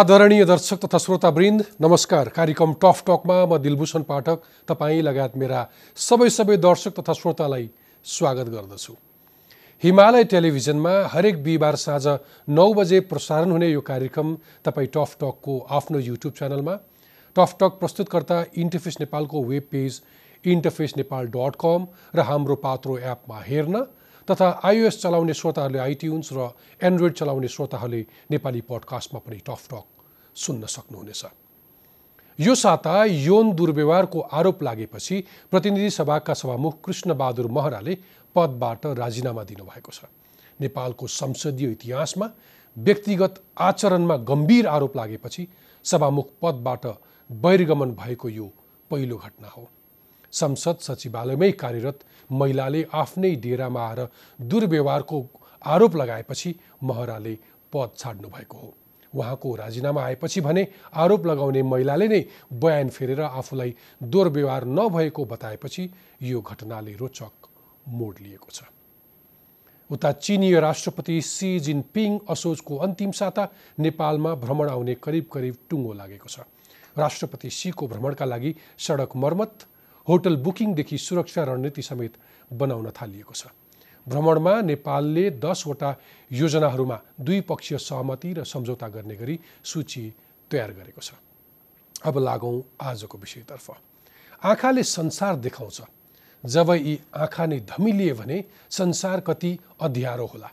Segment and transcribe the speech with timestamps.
[0.00, 5.64] आदरणीय दर्शक तथा श्रोतावृन्द नमस्कार। कार्यक्रम टफ टकमा म दिलभूषण पाठक तपाईँ लगायत मेरा
[5.98, 7.66] सबै सबै दर्शक तथा श्रोतालाई
[8.06, 8.94] स्वागत गर्दछु।
[9.82, 12.16] हिमालय टेलिभिजनमा हरेक बिहिबार साँझ
[12.48, 16.76] नौ बजे प्रसारण हुने यो कार्यक्रम तपाईँ टफ टकको आफ्नो युट्युब च्यानलमा
[17.36, 20.00] टफ टक प्रस्तुतकर्ता इन्टरफेस नेपालको web page
[20.44, 23.84] Interface Nepal dot com र हाम्रो पात्रो एपमा हेर्न
[24.28, 26.48] तथा आइओएस चलाउने श्रोताहरूले आइट्युन्स र
[26.80, 29.84] एन्ड्रोइड चलाउने श्रोताहरूले नेपाली पडकास्टमा पनि टफ टक
[30.36, 31.24] सुन्न सक्नुहुनेछ।
[32.38, 37.94] यो साता यौन दुर्व्यवहारको आरोप लागेपछि प्रतिनिधि सभाका सभामुख कृष्णबहादुर महराले
[38.36, 40.04] पदबाट राजीनामा दिनुभएको छ।
[40.60, 42.30] नेपालको संसदीय इतिहासमा
[42.76, 45.46] व्यक्तिगत आचरणमा गम्भीर आरोप लागेपछि
[45.84, 46.86] सभामुख पदबाट
[47.30, 48.46] बहिर्गमन भएको यो
[48.90, 49.68] पहिलो घटना हो।
[50.32, 54.06] संसद सचिवालयमै कार्यरत महिलाले आफ्नै डेरामा आएर
[54.40, 55.18] दुर्व्यवहारको
[55.64, 57.38] आरोप लगाएपछि महराले
[57.72, 58.74] पद छाड्नु भएको हो।
[59.12, 65.90] उहाँको राजीनामा आएपछि भने आरोप लगाउने महिलाले नै बयान फेरेर आफूलाई दुर्व्यवहार नभएको बताएपछि
[66.22, 67.48] यो घटनाले रोचक
[67.88, 68.62] मोड लिएको छ।
[69.90, 73.48] उता चिनीय राष्ट्रपति सी जिनपिङ असोजको अन्तिम साता
[73.78, 76.46] नेपालमा भ्रमण आउने करिब करिब टुङ्गो लागेको छ।
[76.98, 79.66] राष्ट्रपति सीको भ्रमणका लागि सडक मर्मत
[80.10, 82.12] होटल बुकिङदेखि सुरक्षा रणनीति समेत
[82.50, 83.46] बनाउन थालिएको छ।
[84.06, 85.90] भ्रमणमा नेपालले दसवटा
[86.30, 90.02] योजनाहरूमा द्विपक्षीय सहमति र सम्झौता गर्ने गरी सूची
[90.50, 91.14] तयार गरेको छ।
[92.04, 93.70] अब लागौँ आजको विषयतर्फ।
[94.42, 95.80] आँखाले संसार देखाउँछ।
[96.44, 100.50] जब यी आँखा नै धमिलिए भने संसार कति अध्यारो होला।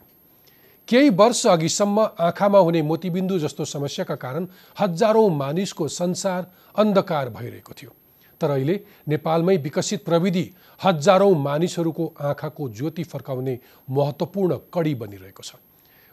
[0.88, 4.46] केही वर्ष अघिसम्म आँखामा हुने मोतीबिन्दु जस्तो समस्याका कारण
[4.78, 7.92] हजारौँ मानिसको संसार अन्धकार भइरहेको थियो।
[8.40, 10.44] तर अहिले नेपालमै विकसित प्रविधि
[10.80, 15.54] हजारौँ मानिसहरूको आँखाको ज्योति फर्काउने महत्त्वपूर्ण कडी बनिरहेको छ।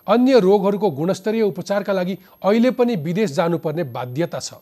[0.08, 4.54] अन्य रोगहरूको गुणस्तरीय उपचारका लागि अहिले पनि विदेश जानुपर्ने बाध्यता छ।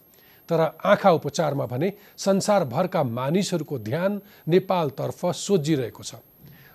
[0.50, 6.16] तर आँखा उपचारमा भने संसारभरका मानिसहरूको ध्यान नेपालतर्फ सोझिरहेको छ।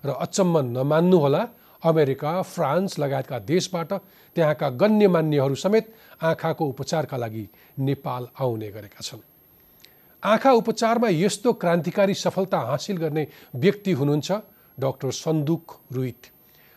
[0.04, 1.42] र अचम्म नमान्नुहोला
[1.82, 3.92] अमेरिका फ्रान्स लगायतका देशबाट
[4.36, 7.48] त्यहाँका गण्यमान्यहरू समेत आँखाको उपचारका लागि
[7.78, 9.27] नेपाल आउने गरेका छन्।
[10.22, 14.32] आँखा उपचारमा यस्तो क्रान्तिकारी सफलता हासिल गर्ने व्यक्ति हुनुहुन्छ
[14.78, 16.26] डाक्टर सन्दुक रुइत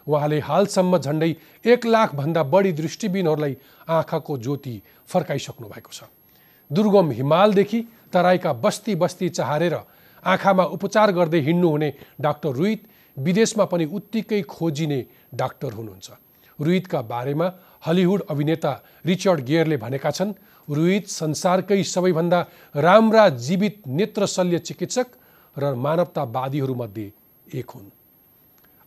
[0.07, 1.29] उहाँले हालसम्म झन्डै
[1.65, 3.57] एक लाखभन्दा बढी दृष्टिबिनहरूलाई
[3.89, 6.03] आँखाको ज्योति फर्काइसक्नु भएको छ।
[6.71, 7.81] दुर्गम हिमालदेखि
[8.13, 9.75] तराईका बस्ती बस्ती चहारेर
[10.23, 12.87] आँखामा उपचार गर्दै हिँड्नुहुने डाक्टर रुइत
[13.17, 16.11] विदेशमा पनि उत्तिकै खोजिने डाक्टर हुनुहुन्छ।
[16.59, 17.51] रुइतका बारेमा
[17.87, 18.71] हलिउड अभिनेता
[19.05, 20.33] रिचर्ड गेयरले भनेका छन्
[20.71, 22.39] रुहित संसारकै सबैभन्दा
[22.75, 25.07] राम्रा जीवित नेत्र शल्य चिकित्सक
[25.55, 27.11] र मानवतावादीहरूमध्ये
[27.55, 27.89] एक हुन्।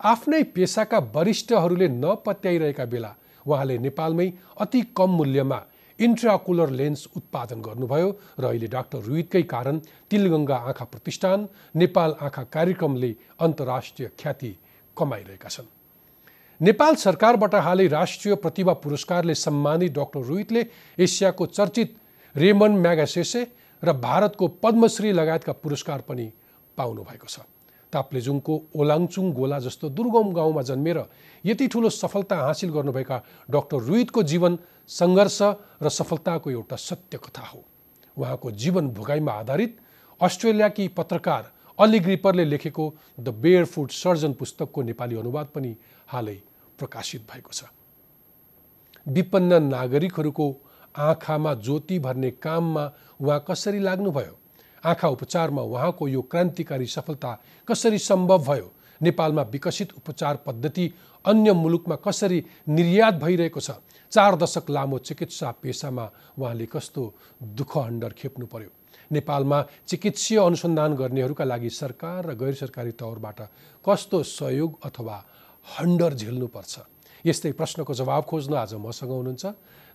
[0.01, 3.13] आफ्नै पेसाका वरिष्ठहरूले नपत्याइरहेका बेला
[3.47, 4.29] उहाँले नेपालमै
[4.61, 5.61] अति कम मूल्यमा
[5.99, 8.09] इन्ट्राकुलर लेन्स उत्पादन गर्नुभयो
[8.41, 9.79] र अहिले डाक्टर रुहितकै कारण
[10.11, 14.53] तिलगङ्गा आँखा प्रतिष्ठान नेपाल आँखा कार्यक्रमले अन्तर्राष्ट्रिय ख्याति
[14.97, 15.69] कमाइरहेका छन्।
[16.61, 20.67] नेपाल सरकारबाट हालै राष्ट्रिय प्रतिभा पुरस्कारले सम्मानित डाक्टर रोहितले
[20.99, 21.95] एसियाको चर्चित
[22.35, 23.43] रेमन म्यागासेसे
[23.83, 26.31] र भारतको पद्मश्री लगायतका पुरस्कार पनि
[26.79, 27.41] पाउनु भएको छ।
[27.93, 30.99] ताप्लेजुङको ओलाङचुङ गोला जस्तो दुर्गम गाउँमा जन्मेर
[31.45, 35.39] यति ठुलो सफलता हासिल गर्नुभएका डाक्टर रुहितको जीवन सङ्घर्ष
[35.83, 37.63] र सफलताको एउटा सत्य कथा हो।
[38.17, 39.77] उहाँको जीवन भोगाइमा आधारित
[40.21, 42.85] अस्ट्रेलियाकी पत्रकार अली ग्रिपरले लेखेको
[43.21, 45.75] द बेयर फुड सर्जन पुस्तकको नेपाली अनुवाद पनि
[46.09, 46.39] हालै
[46.79, 47.65] प्रकाशित भएको छ।
[49.07, 50.47] विपन्न नागरिकहरूको
[50.95, 52.85] आँखामा ज्योति भर्ने काममा
[53.21, 54.37] उहाँ कसरी लाग्नुभयो?
[54.85, 58.73] आँखा उपचारमा उहाँको यो क्रान्तिकारी सफलता कसरी सम्भव भयो?
[59.01, 60.93] नेपालमा विकसित उपचार पद्धति
[61.25, 63.71] अन्य मुलुकमा कसरी निर्यात भइरहेको छ?
[64.13, 67.03] चार दशक लामो चिकित्सा पेसामा उहाँले कस्तो
[67.43, 68.71] दुःख हन्डर खेप्नु पर्यो
[69.11, 73.41] नेपालमा चिकित्सीय अनुसन्धान गर्नेहरूका लागि सरकार र गैर सरकारी तौरबाट
[73.85, 75.17] कस्तो सहयोग अथवा
[75.65, 76.75] हन्डर झेल्नुपर्छ।
[77.25, 79.45] यस्तै प्रश्नको जवाब खोज्न आज मसँग हुनुहुन्छ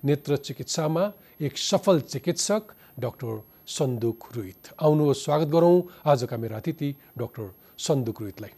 [0.02, 1.04] नेत्र चिकित्सामा
[1.46, 2.64] एक सफल चिकित्सक
[2.98, 3.34] डाक्टर
[3.70, 5.78] सन्दुक रुइत आउनुहोस् स्वागत गरौँ
[6.10, 6.90] आजका मेरा अतिथि
[7.22, 7.46] डाक्टर
[7.78, 8.54] सन्दुक रुइतलाई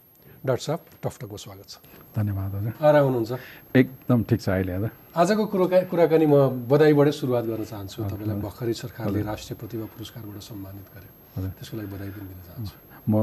[0.48, 1.75] डाक्टर साहब टफटकमा स्वागत छ।
[2.16, 3.31] धन्यवाद हजुर। आराम हुनुहुन्छ?
[3.75, 6.36] एकदम ठिक छ अहिले हजुर। आजको कुरोका कुराकानी म
[6.72, 11.12] बधाईबाटै सुरुवात गर्न चाहन्छु तपाईँलाई भर्खरै सरकारले राष्ट्रिय प्रतिभा पुरस्कारबाट सम्मानित गर्यो।
[11.60, 12.75] त्यसको लागि बधाई पनि दिन चाहन्छु।
[13.12, 13.14] म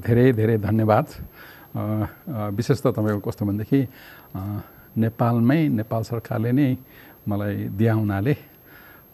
[0.00, 1.06] धेरै धेरै धन्यवाद।
[1.76, 3.80] विशेष त तपाईँको कस्तो भनेदेखि
[4.96, 6.68] नेपालमै नेपाल सरकारले नै
[7.28, 8.34] मलाई दिया हुनाले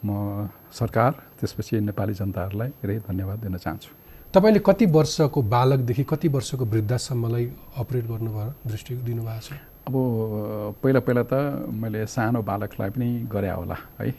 [0.05, 3.91] म सरकार त्यसपछि नेपाली जनताहरूलाई धेरै धन्यवाद दिन चाहन्छु
[4.35, 7.44] तपाईँले कति वर्षको बालकदेखि कति वर्षको वृद्धासम्मलाई
[7.76, 9.94] अपरेट गर्नुभयो दृष्टि दिनुभएको छ अब
[10.82, 11.35] पहिला पहिला त
[11.75, 14.11] मैले सानो बालकलाई पनि गरे होला है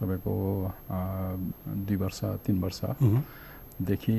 [0.00, 0.34] तपाईँको
[1.84, 4.16] दुई वर्ष तिन वर्षदेखि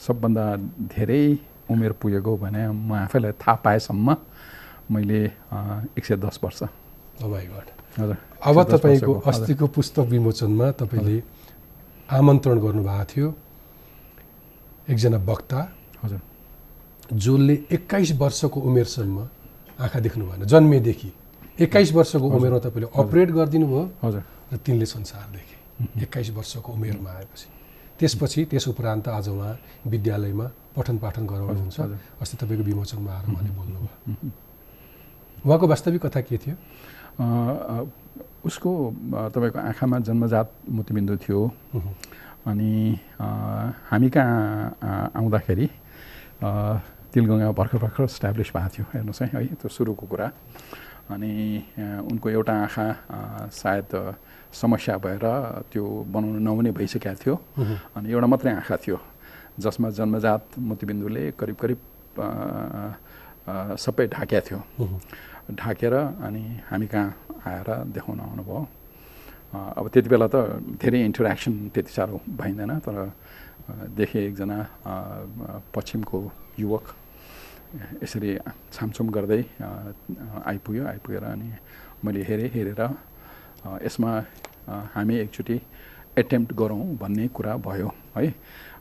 [0.00, 0.44] सबभन्दा
[0.88, 1.22] धेरै
[1.70, 4.16] उमेर पुगेको भने म आफैलाई थाहा पाएसम्म
[4.90, 5.24] मैले
[5.98, 6.62] एक सय दस वर्ष.
[7.22, 11.22] हजुर। अब 110 तपाईँको। अस्तिको पुस्तक विमोचनमा तपाईँले
[12.08, 13.28] आमन्त्रण गर्नुभएको थियो।
[14.90, 15.60] एकजना वक्ता।
[16.02, 16.20] हजुर।
[17.12, 19.28] जसले एक्काइस वर्षको उमेरसम्म
[19.80, 21.10] आँखा देख्नु भएन। जन्मेदेखि
[21.60, 24.22] एक्काइस वर्षको उमेरमा तपाईँले अपरेट गरिदिनु भयो हजुर।
[24.52, 25.56] र तिनले संसार देखे।
[26.02, 27.57] एक्काइस वर्षको उमेरमा आएपछि।
[27.98, 29.54] त्यसपछि त्यस उपरान्त आज उहाँ
[29.86, 30.46] विद्यालयमा
[30.76, 31.78] पठन पाठन गराउनुहुन्छ।
[32.22, 34.14] अस्ति तपाईँको विमोचनमा आएर उहाँले बोल्नुभयो।
[35.46, 36.54] उहाँको वास्तविक कथा के थियो?
[38.46, 38.70] उसको
[39.34, 41.40] तपाईँको आँखामा जन्मजात मोतीबिन्दु थियो।
[42.46, 42.72] अनि
[43.90, 45.66] हामी कहाँ आउँदाखेरि
[47.12, 50.26] तिलगङ्गा भर्खर भर्खर इस्टाब्लिस भएको थियो। हेर्नुहोस् है है त्यो सुरुको कुरा।
[51.10, 51.32] अनि
[52.06, 52.86] उनको एउटा आँखा
[53.50, 53.90] सायद
[54.52, 55.24] समस्या भएर
[55.72, 57.34] त्यो बनाउनु नहुने भइसकेको थियो।
[57.96, 58.98] अनि एउटा मात्रै आँखा थियो
[59.60, 61.78] जसमा जन्मजात मोतीबिन्दुले करिब करिब
[63.76, 64.60] सबै ढाकेको थियो।
[65.52, 65.94] ढाकेर
[66.26, 67.08] अनि हामी कहाँ
[67.46, 68.60] आएर देखाउन आउनुभयो।
[69.78, 70.36] अब त्यति बेला त
[70.80, 72.96] धेरै इन्टरेक्सन त्यति साह्रो भइँदैन तर
[73.96, 74.58] देखेँ एकजना
[75.72, 76.18] पश्चिमको
[76.60, 76.84] युवक।
[78.02, 78.30] यसरी
[78.72, 81.48] छामछुम गर्दै आइपुग्यो आइपुगेर अनि
[82.04, 82.82] मैले हेरेँ हेरेर
[83.66, 84.10] यसमा
[84.94, 85.60] हामी एकचोटि
[86.18, 88.32] एटेम्प्ट गरौँ भन्ने कुरा भयो है।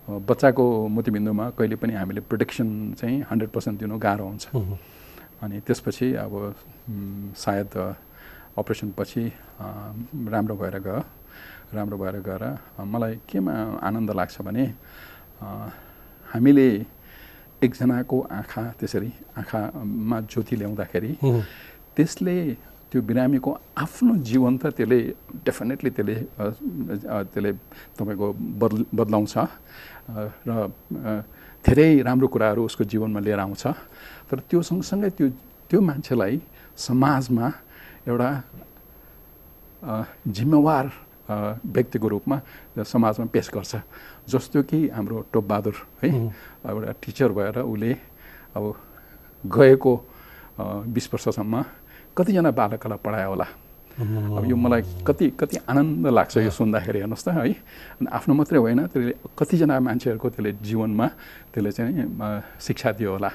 [0.07, 0.63] बच्चाको
[0.95, 2.67] मोतीबिन्दुमा कहिले पनि हामीले प्रोटेक्सन
[2.99, 4.45] चाहिँ हन्ड्रेड पर्सेन्ट दिनु गाह्रो हुन्छ।
[5.43, 6.33] अनि त्यसपछि अब
[7.43, 7.93] सायद अ,
[8.57, 9.23] अपरेसनपछि
[9.59, 9.65] अ,
[10.33, 11.01] राम्रो भएर गयो।
[11.75, 12.43] राम्रो भएर गएर
[12.93, 13.53] मलाई केमा
[13.87, 14.65] आनन्द लाग्छ भने
[16.33, 16.67] हामीले
[17.63, 21.11] एकजनाको आँखा त्यसरी आँखामा ज्योति ल्याउँदाखेरि
[21.95, 22.35] त्यसले
[22.87, 23.51] त्यो बिरामीको
[23.83, 24.99] आफ्नो जीवन त त्यसले
[25.43, 26.15] डेफिनेटली त्यसले
[27.31, 27.51] त्यसले
[27.99, 28.27] तपाईँको
[28.61, 29.35] बदल बदलाउँछ।
[30.47, 30.51] र
[31.67, 33.63] धेरै राम्रो कुराहरू उसको जीवनमा लिएर आउँछ।
[34.31, 35.27] तर त्यो सँगसँगै त्यो
[35.67, 36.35] त्यो मान्छेलाई
[36.79, 37.47] समाजमा
[38.07, 38.29] एउटा
[40.31, 40.85] जिम्मेवार
[41.27, 42.37] व्यक्तिको रूपमा
[42.87, 43.73] समाजमा पेस गर्छ।
[44.31, 47.91] जस्तो कि हाम्रो टोपबहादुर है एउटा टिचर भएर उसले
[48.55, 48.63] अब
[49.43, 49.93] गएको
[50.87, 51.55] बिस वर्षसम्म
[52.17, 53.47] कतिजना बालकलाई पढायो होला।
[53.97, 57.49] अब यो मलाई कति कति आनन्द लाग्छ यो सुन्दाखेरि हेर्नुहोस् त है।
[57.97, 61.07] अनि आफ्नो मात्रै होइन त्यसले कतिजना मान्छेहरूको त्यसले जीवनमा
[61.53, 61.93] त्यसले चाहिँ
[62.61, 63.31] शिक्षा दियो होला।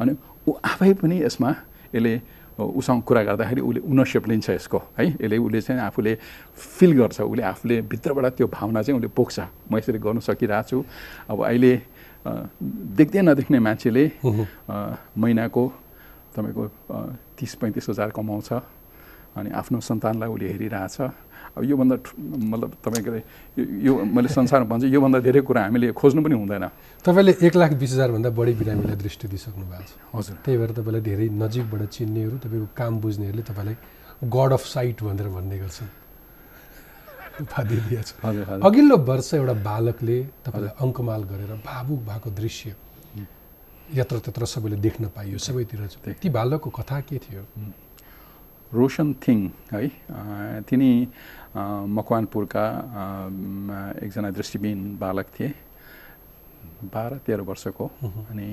[0.00, 0.12] अनि
[0.48, 1.50] ऊ आफै पनि यसमा
[1.96, 2.12] यसले
[2.56, 6.12] उसँग कुरा गर्दाखेरि उसले ओनरसिप लिन्छ यसको है। यसले उसले चाहिँ आफूले
[6.56, 9.36] फिल गर्छ उसले आफूले भित्रबाट त्यो भावना चाहिँ उसले पोख्छ।
[9.68, 10.78] म यसरी गर्नु सकिरहेको छु।
[11.32, 11.72] अब अहिले
[12.96, 14.04] देख्दै नदेख्ने मान्छेले
[15.20, 15.62] महिनाको
[16.36, 16.64] तपाईँको
[17.36, 18.48] तिस पैँतिस हजार कमाउँछ
[19.36, 20.96] अनि आफ्नो सन्तानलाई उसले हेरिरहेछ।
[21.56, 21.96] अब योभन्दा
[22.52, 23.10] मतलब तपाईँको
[23.56, 26.64] यो यो मैले संसारमा भन्छु योभन्दा धेरै कुरा हामीले खोज्नु पनि हुँदैन।
[27.04, 31.02] तपाईँले एक लाख बिस हजारभन्दा बढी बिरामीलाई दृष्टि दिइसक्नु भएको छ। हजुर। त्यही भएर तपाईँलाई
[31.04, 33.76] धेरै नजिकबाट चिन्नेहरू तपाईँको काम बुझ्नेहरूले तपाईँलाई
[34.24, 35.90] गड अफ साइट भनेर भन्ने गर्छन्।
[37.44, 38.08] उपाधि दिएछ।
[38.64, 42.68] अघिल्लो वर्ष एउटा बालकले तपाईँलाई अङ्कमाल गरेर भावुक भएको दृश्य
[43.94, 47.42] यत्र त्यत्र सबैले देख्न पाइयो सबैतिर। ती बालकको कथा के थियो?
[48.74, 49.38] रोशन थिङ
[49.72, 49.86] है
[50.66, 50.90] तिनी
[51.54, 52.64] मकवानपुरका
[54.02, 55.54] एकजना दृष्टिविहीन बालक थिए।
[56.82, 57.86] बाह्र तेह्र वर्षको।
[58.30, 58.48] अनि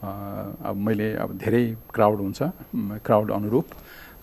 [0.00, 2.40] अब मैले अब धेरै क्राउड हुन्छ
[3.00, 3.66] क्राउड अनुरूप।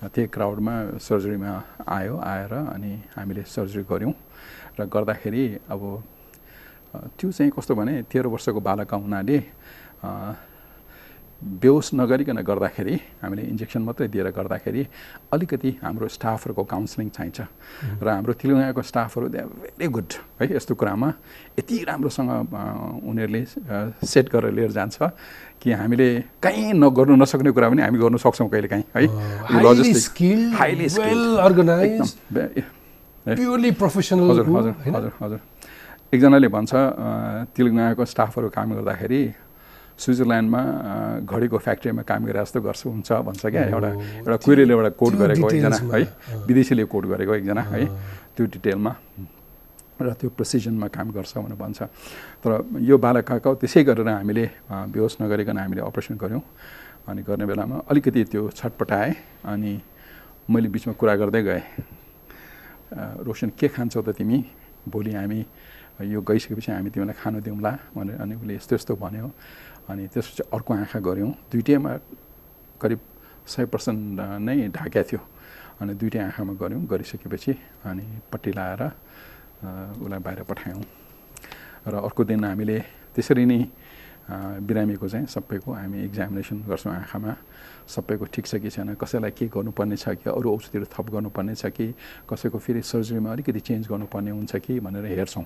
[0.06, 1.52] त्यही क्राउडमा सर्जरीमा
[1.90, 4.14] आयो आएर अनि हामीले सर्जरी गऱ्यौँ।
[4.78, 5.82] र गर्दाखेरि अब
[7.18, 9.38] त्यो चाहिँ कस्तो भने तेह्र वर्षको बालक हुनाले
[11.38, 14.82] बेहोस नगरिकन गर्दाखेरि हामीले इन्जेक्सन मात्रै दिएर गर्दाखेरि
[15.30, 17.40] अलिकति हाम्रो स्टाफहरूको काउन्सिलिङ चाहिन्छ।
[18.02, 20.10] र हाम्रो तिलुङ्गाको स्टाफहरू दे भेरी गुड
[20.42, 21.10] है यस्तो कुरामा।
[21.62, 22.30] यति राम्रोसँग
[23.06, 23.42] उनीहरूले
[24.02, 24.98] सेट गरेर लिएर जान्छ
[25.62, 29.06] कि हामीले कहीँ नगर्नु नसक्ने कुरा पनि हामी गर्नु सक्छौँ कहिले काहीँ है।
[33.78, 35.40] प्रोफेसनल हजुर हजुर हजुर हजुर।
[36.14, 36.74] एकजनाले भन्छ
[37.54, 39.22] तिलुङ्गाको स्टाफहरू काम गर्दाखेरि
[39.98, 40.62] स्विजरल्यान्डमा
[41.26, 45.22] घडीको फ्याक्ट्रीमा काम गरेर जस्तो गर्छु हुन्छ भन्छ क्या एउटा एउटा कुइरीले एउटा कोट त्यो
[45.26, 46.02] गरेको एकजना है
[46.48, 47.82] विदेशीले कोट गरेको एकजना है
[48.38, 48.94] त्यो डिटेलमा।
[49.98, 51.80] र त्यो प्रेसिजनमा काम गर्छ भनेर भन्छ।
[52.46, 52.50] तर
[52.86, 54.46] यो बालककाको त्यसै गरेर हामीले
[54.94, 56.44] बेहोस नगरिकन हामीले अपरेसन गऱ्यौँ।
[57.10, 59.14] अनि गर्ने बेलामा अलिकति त्यो छटपटाएँ
[59.50, 59.72] अनि
[60.54, 61.64] मैले बिचमा कुरा गर्दै गएँ।
[63.26, 64.40] रोशन के खान्छौ त तिमी?
[64.86, 65.40] भोलि हामी
[66.14, 69.28] यो गइसकेपछि हामी तिमीलाई खानु दिउँला भनेर अनि उसले यस्तो यस्तो भन्यो।
[69.90, 71.92] अनि त्यसपछि अर्को आँखा गऱ्यौँ। दुइटैमा
[72.82, 73.00] करिब
[73.48, 75.22] सय पर्सेन्ट नै ढाक्या थियो।
[75.82, 77.52] अनि दुइटै आँखामा गऱ्यौँ गरिसकेपछि
[77.88, 78.82] अनि पट्टी लाएर
[80.04, 80.84] उसलाई बाहिर पठायौँ।
[81.88, 82.78] र अर्को दिन हामीले
[83.16, 83.60] त्यसरी नै
[84.68, 87.32] बिरामीको चाहिँ सबैको हामी एक्जामिनेसन गर्छौँ आँखामा।
[87.88, 91.72] सबैको ठिक छ कि छैन कसैलाई के गर्नुपर्ने छ कि अरू औषधिहरू थप गर्नुपर्ने छ
[91.72, 91.96] कि
[92.28, 95.46] कसैको फेरि सर्जरीमा अलिकति चेन्ज गर्नुपर्ने हुन्छ कि भनेर हेर्छौँ।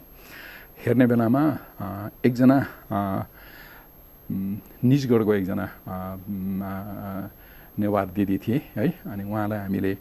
[0.82, 1.44] हेर्ने बेलामा
[2.26, 2.58] एकजना
[4.84, 5.66] निजगढको एकजना
[7.80, 8.88] नेवार दिदी थिए है?
[9.12, 9.92] अनि उहाँलाई हामीले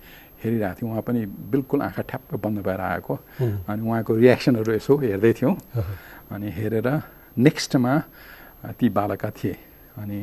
[0.43, 3.15] हेरिरहेको थियौँ। उहाँ पनि बिल्कुल आँखा ठ्याप्प बन्द भएर आएको।
[3.69, 5.55] अनि उहाँको रियाक्सनहरू यसो हेर्दै थियौँ।
[6.33, 6.89] अनि हेरेर
[7.39, 7.93] नेक्स्टमा
[8.79, 9.55] ती बालका थिए।
[9.99, 10.19] अनि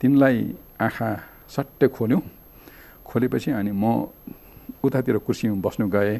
[0.00, 0.36] तिनलाई
[0.80, 1.08] आँखा
[1.48, 2.22] सट्टै खोल्यौँ।
[3.06, 3.84] खोलेपछि अनि म
[4.82, 6.18] उतातिर कुर्सीमा बस्नु गएँ।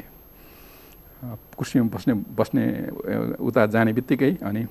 [1.57, 2.63] कुर्सीमा बस्ने बस्ने
[3.39, 4.61] उता जाने बित्तिकै अनि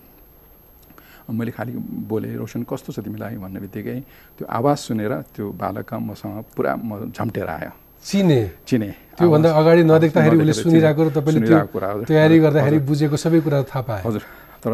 [1.30, 1.72] मैले खालि
[2.10, 3.36] बोलेँ रोशन कस्तो छ तिमीलाई?
[3.38, 3.98] भन्ने बित्तिकै
[4.36, 10.36] त्यो आवाज सुनेर त्यो बालक मसँग पुरा म झम्टेर आयो। चिने। चिने। त्योभन्दा अगाडि नदेख्दाखेरि
[10.42, 14.22] उसले। सुनिरहेको र तपाईँले। तयारी गर्दाखेरि। बुझेको सबै कुरा थाहा पाए हजुर।
[14.62, 14.72] तर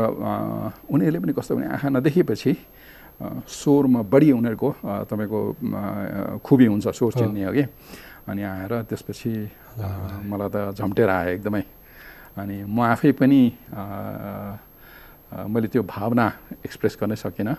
[0.88, 2.52] उनीहरूले पनि कस्तो भने आँखा नदेखेपछि
[3.48, 4.68] स्वरमा बढी उनीहरूको
[5.10, 5.40] तपाईँको
[6.40, 7.64] खुबी हुन्छ स्वर चिन्ने हो कि?
[8.28, 9.32] अनि आएर त्यसपछि
[10.28, 11.64] मलाई त झम्टेर आयो एकदमै।
[12.36, 13.40] अनि म आफै पनि
[15.28, 16.26] मैले त्यो भावना
[16.64, 17.54] एक्सप्रेस गर्नै सकिनँ।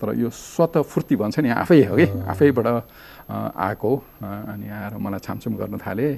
[0.00, 2.06] तर यो स्वत फुर्ती भन्छ नि आफै हो कि?
[2.32, 2.66] आफैबाट
[3.28, 3.92] आएको
[4.24, 6.08] अनि आएर मलाई छामछुम गर्न थाले।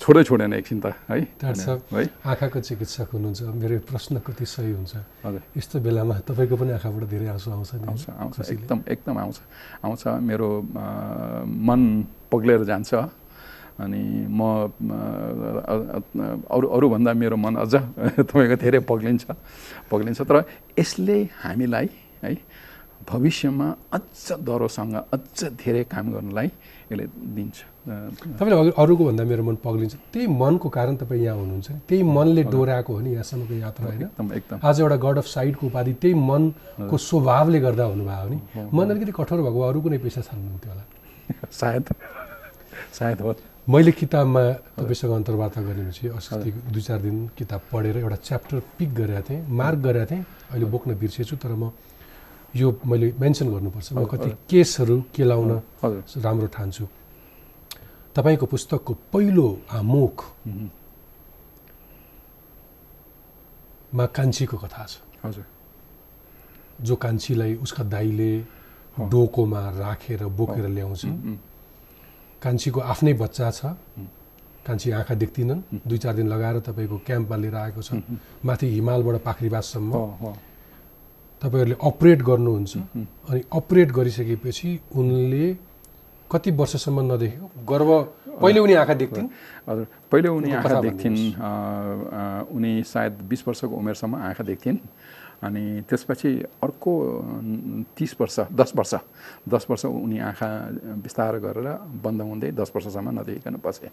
[0.00, 1.28] छोडै छोडेन एकछिन त है?
[1.44, 2.08] है?
[2.24, 4.96] आँखाको चिकित्सक हुनुहुन्छ। मेरो प्रश्न कति सही हुन्छ।
[5.28, 8.36] हजुर। यस्तो बेलामा तपाईँको पनि आँखाबाट धेरै आँसु आउँछ नि आउँछ आउँछ?
[8.48, 9.38] एकदम एकदम आउँछ।
[9.84, 10.48] आउँछ। मेरो
[11.68, 11.80] मन
[12.32, 12.90] पग्लेर जान्छ।
[13.78, 14.40] अनि म
[16.50, 17.74] अरू अरूभन्दा मेरो मन अझ
[18.28, 19.24] तपाईँको धेरै पग्लिन्छ
[19.90, 20.44] पग्लिन्छ। तर
[20.78, 21.88] यसले हामीलाई
[22.22, 22.36] है
[23.10, 26.48] भविष्यमा अझ डह्रोसँग अझ धेरै काम गर्नलाई
[26.92, 27.04] यसले
[27.36, 27.58] दिन्छ।
[28.38, 32.42] तपाईँले अघि अरूको भन्दा मेरो मन पग्लिन्छ। त्यही मनको कारण तपाईँ यहाँ हुनुहुन्छ। त्यही मनले
[32.54, 34.02] डोराएको हो नि यहाँसम्मको यात्रा होइन?
[34.38, 38.38] एकदम आज एउटा गड अफ साइडको उपाधि त्यही मनको स्वभावले गर्दा हुनुभयो नि।
[38.70, 40.84] मन अलिकति कठोर भएको भए अरू कुनै पेसा छान्नुहुन्थ्यो होला।
[41.60, 41.84] सायद।
[42.98, 44.42] सायद हो। मैले किताबमा
[44.74, 49.78] तपाईँसँग अन्तर्वार्ता गरेपछि अस्ति दुई चार दिन किताब पढेर एउटा च्याप्टर पिक गरेको थिएँ मार्क
[49.78, 51.70] गरेको थिएँ। अहिले बोक्न बिर्सेछु तर म
[52.58, 55.50] यो मैले मेन्सन गर्नुपर्छ। म कति केसहरू केलाउन
[56.26, 56.84] राम्रो ठान्छु।
[58.18, 60.16] तपाईँको पुस्तकको पहिलो आमुख
[63.94, 65.46] मा कान्छीको कथा छ। हजुर।
[66.82, 68.32] जो कान्छीलाई उसका दाइले
[69.06, 71.02] डोकोमा राखेर बोकेर ल्याउँछ।
[72.42, 73.60] कान्छीको आफ्नै बच्चा छ।
[74.66, 78.02] कान्छी आँखा देख्दिनन्। दुई चार दिन लगाएर तपाईँको क्याम्पमा लिएर आएको छ।
[78.44, 79.92] माथि हिमालबाट पाखरीबाससम्म
[81.42, 82.72] तपाईँहरूले अपरेट गर्नुहुन्छ।
[83.30, 85.46] अनि अपरेट गरिसकेपछि उनले
[86.30, 87.46] कति वर्षसम्म नदेखेको?
[87.66, 87.90] गर्व
[88.40, 89.26] पहिले उनी आँखा देख्थिन्?
[89.68, 91.18] हजुर। पहिले उनी आँखा देख्थिन्
[92.48, 94.78] उनी सायद बिस वर्षको उमेरसम्म आँखा देख्थिन्।
[95.42, 96.30] अनि त्यसपछि
[96.62, 96.92] अर्को
[97.98, 98.94] तिस वर्ष दस वर्ष
[99.48, 100.48] दस वर्ष उनी आँखा
[101.02, 101.68] बिस्तार गरेर
[102.04, 103.90] बन्द हुँदै दस वर्षसम्म नदेखिकन बसे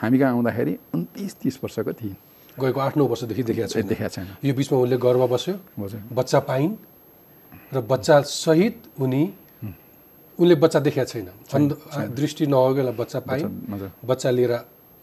[0.00, 2.16] हामी कहाँ आउँदाखेरि उन्तिस तिस वर्षको थिइन्
[2.58, 5.54] गएको आठ नौ वर्षदेखि देखेको छैन। देखाएको छैन। यो बिचमा उनले गर्व बस्यो।
[6.10, 6.74] बच्चा पाइन्
[7.74, 9.22] र बच्चा सहित उनी
[10.38, 11.70] उनले बच्चा देखेका छैन। अन्ध
[12.18, 14.54] दृष्टि नभएकोलाई बच्चा पाइन्। बच्चा लिएर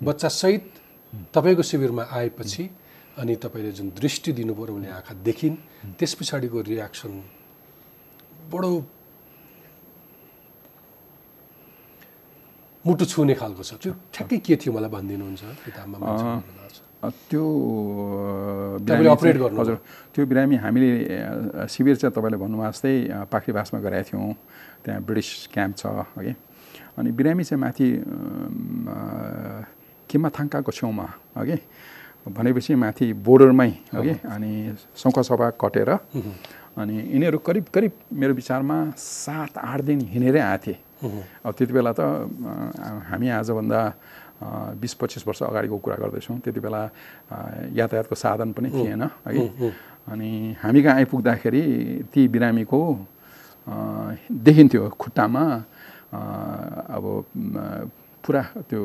[0.04, 0.64] बच्चा सहित
[1.32, 2.64] तपाईँको शिविरमा आएपछि
[3.22, 5.56] अनि तपाईँले जुन दृष्टि दिनुभयो र उनले आँखा देखिन्
[6.00, 7.12] त्यस पछाडिको रियाक्सन
[8.52, 8.72] बडो
[12.86, 16.06] मुटु छुने खालको छ। त्यो ठ्याक्कै के थियो मलाई भनिदिनुहुन्छ किताबमा
[17.30, 17.44] त्यो
[19.16, 19.62] अपरेट गर्नुभयो?
[19.62, 19.78] हजुर
[20.14, 20.90] त्यो बिरामी हामीले
[21.74, 24.30] शिविर चाहिँ तपाईँले भन्नुभएको जस्तै अ, पाखरीबासमा गराएको थियौँ
[24.86, 25.84] त्यहाँ ब्रिटिस क्याम्प छ
[26.18, 26.34] हगि
[26.98, 27.88] अनि बिरामी चाहिँ माथि
[30.10, 31.06] किमाथाङ्काको छेउमा
[31.42, 31.58] हगि
[32.26, 34.52] भनेपछि माथि बोर्डरमै हगि अनि
[34.98, 35.90] सौखा सभा कटेर
[36.76, 40.78] अनि यिनीहरू करिब करिब मेरो विचारमा सात आठ दिन हिँडेरै आएको थिए।
[41.46, 42.02] अब त्यति बेला त
[43.10, 43.82] हामी आजभन्दा
[44.82, 46.82] बिस पच्चिस वर्ष अगाडिको कुरा गर्दैछौँ। त्यति बेला
[47.78, 49.72] यातायातको साधन पनि थिएन है।
[50.12, 51.64] अनि हामी कहाँ आइपुग्दाखेरि
[52.14, 52.82] ती बिरामीको
[54.46, 55.44] देखिन्थ्यो खुट्टामा
[56.96, 57.06] अब
[58.26, 58.82] पुरा त्यो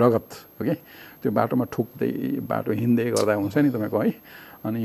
[0.00, 0.74] रगत हो कि
[1.20, 2.10] त्यो बाटोमा ठुक्दै
[2.50, 4.12] बाटो हिँड्दै गर्दा हुन्छ नि तपाईँको है?
[4.64, 4.82] अनि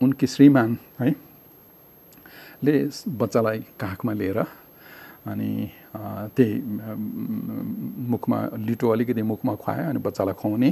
[0.00, 1.10] उनकी श्रीमान है?
[2.64, 2.72] ले
[3.20, 4.38] बच्चालाई काखमा लिएर
[5.26, 5.50] अनि
[6.36, 6.54] त्यही
[8.12, 8.38] मुखमा
[8.68, 10.70] लिटो अलिकति मुखमा खुवायो अनि बच्चालाई खुवाउने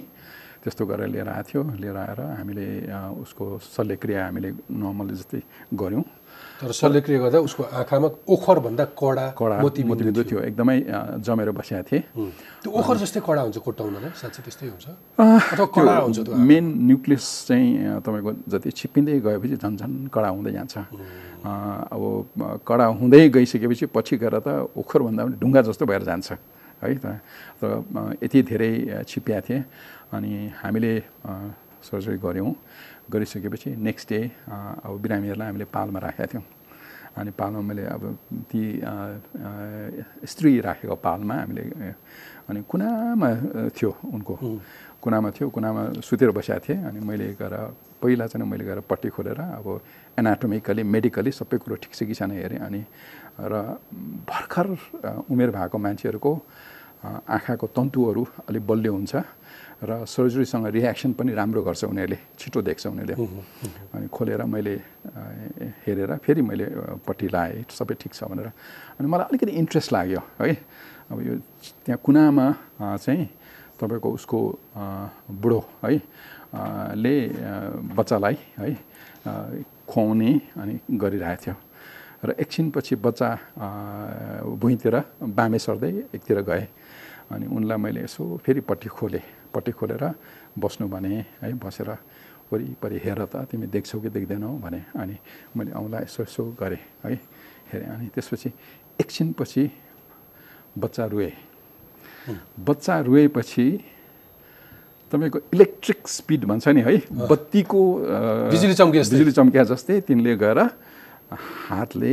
[0.62, 2.66] त्यस्तो गरेर लिएर आएको थियो। लिएर आएर हामीले
[3.22, 5.40] उसको शल्यक्रिया हामीले नर्मल जस्तै
[5.72, 6.04] गऱ्यौँ।
[6.60, 10.76] तर शल्यक्रिया गर्दा उसको आँखामा ओखरभन्दा कडा कडा मोतीबिन्दु थियो। एकदमै
[11.24, 12.00] जमेर बसेका थिए।
[12.60, 14.86] त्यो ओखर जस्तै कडा हुन्छ कोट्याउनलाई साँच्चै त्यस्तै हुन्छ?
[15.56, 20.74] अथवा कडा हुन्छ मेन न्युक्लियस चाहिँ तपाईँको जति छिप्पिँदै गएपछि झन् झन् कडा हुँदै जान्छ।
[21.96, 22.02] अब
[22.68, 26.28] कडा हुँदै गइसकेपछि पछि गएर त ओखरभन्दा पनि ढुङ्गा जस्तो भएर जान्छ।
[26.84, 27.06] है त?
[27.64, 28.72] र यति धेरै
[29.08, 29.58] छिप्पिया थिए।
[30.12, 30.92] अनि हामीले
[31.80, 32.52] सर्जरी गऱ्यौँ।
[33.12, 34.20] गरिसकेपछि नेक्स्ट डे
[34.86, 36.44] अब बिरामीहरूलाई हामीले पालमा राखेका थियौँ।
[37.18, 38.02] अनि पालमा मैले अब
[38.50, 38.62] ती
[40.30, 41.62] स्त्री राखेको पालमा हामीले
[42.48, 43.30] अनि कुनामा
[43.74, 44.34] थियो उनको।
[45.02, 47.54] कुनामा थियो कुनामा सुतेर बसेका थिएँ। अनि मैले गएर
[47.98, 49.66] पहिला चाहिँ मैले गएर पट्टी खोलेर अब
[50.18, 52.82] एनाटोमिकली मेडिकली सबै कुरो ठिक छ कि छैन हेरेँ। अनि
[53.42, 53.54] र
[54.30, 54.66] भर्खर
[55.30, 56.32] उमेर भएको मान्छेहरूको
[57.26, 59.14] आँखाको तन्तुहरू अलिक बलियो हुन्छ।
[59.80, 63.16] र सर्जरीसँग रियाक्सन पनि राम्रो गर्छ उनीहरूले छिटो देख्छ उनीहरूले।
[63.96, 64.74] अनि खोलेर मैले
[65.88, 66.66] हेरेर फेरि मैले
[67.00, 68.52] पट्टी लाएँ सबै ठिक छ भनेर।
[69.00, 70.52] अनि मलाई अलिकति इन्ट्रेस्ट लाग्यो है।
[71.10, 71.34] अब यो
[71.88, 72.46] त्यहाँ कुनामा
[73.00, 73.24] चाहिँ
[73.80, 74.38] तपाईँको उसको
[75.40, 75.96] बुढो है
[77.00, 77.14] ले
[77.96, 78.68] बच्चालाई है
[79.88, 81.56] खुवाउने अनि गरिरहेको थियो।
[82.20, 83.28] र एकछिनपछि बच्चा
[84.60, 84.94] भुइँतिर
[85.24, 86.64] बामे सर्दै एकतिर गए।
[87.32, 90.04] अनि उनलाई मैले यसो फेरि पट्टी खोलेँ। पट्टी खोलेर
[90.58, 91.90] बस्नु भने है बसेर
[92.52, 95.16] वरिपरि हेर त तिमी देख्छौ कि देख्दैनौ भने अनि
[95.56, 97.14] मैले औँलाई यसो यसो गरेँ है
[97.70, 98.48] हेरेँ अनि त्यसपछि
[99.00, 99.64] एकछिनपछि
[100.78, 101.32] बच्चा रुए।
[102.58, 103.66] बच्चा रुएपछि
[105.12, 106.96] तपाईँको इलेक्ट्रिक स्पिड भन्छ नि है
[107.30, 107.80] बत्तीको
[108.50, 110.58] बिजुली चम्के जस्तै। बिजुली चम्किया जस्तै तिनले गएर
[111.70, 112.12] हातले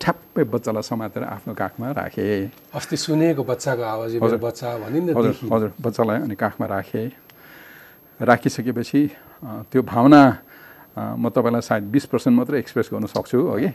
[0.00, 2.24] ठ्याप्पै बच्चालाई समातेर आफ्नो काखमा राखे।
[2.74, 7.10] अस्ति सुनेको बच्चाको आवाज बच्चा हजुर देखि। हजुर बच्चालाई अनि काखमा राखेँ।
[8.20, 9.02] राखिसकेपछि
[9.70, 10.22] त्यो भावना
[11.18, 13.70] म तपाईँलाई सायद बिस पर्सेन्ट मात्रै एक्सप्रेस गर्न सक्छु अघि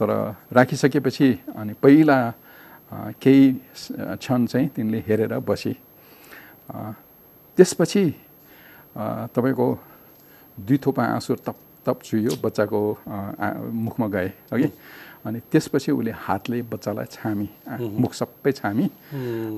[0.00, 0.08] तर
[0.52, 2.18] राखिसकेपछि अनि पहिला
[3.20, 3.44] केही
[4.16, 5.72] क्षण चाहिँ तिनले हेरेर बसी।
[7.58, 8.04] त्यसपछि
[9.34, 9.68] तपाईँको
[10.58, 12.80] दुई थोपा आँसु तप तप चुहियो बच्चाको
[13.84, 14.68] मुखमा गए अघि
[15.24, 17.48] अनि त्यसपछि उसले हातले बच्चालाई छामी
[18.02, 18.86] मुख सबै छामी।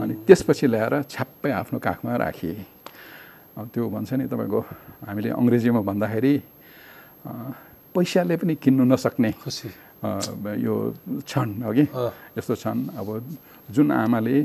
[0.02, 2.54] अनि त्यसपछि ल्याएर छ्याप्पै आफ्नो काखमा राखिए
[3.58, 4.60] अब त्यो भन्छ नि तपाईँको
[5.06, 6.34] हामीले अङ्ग्रेजीमा भन्दाखेरि
[7.94, 9.68] पैसाले पनि किन्नु नसक्ने खुसी।
[10.66, 10.74] यो
[11.26, 11.84] क्षण अघि।
[12.38, 13.08] यस्तो छन् अब
[13.74, 14.36] जुन आमाले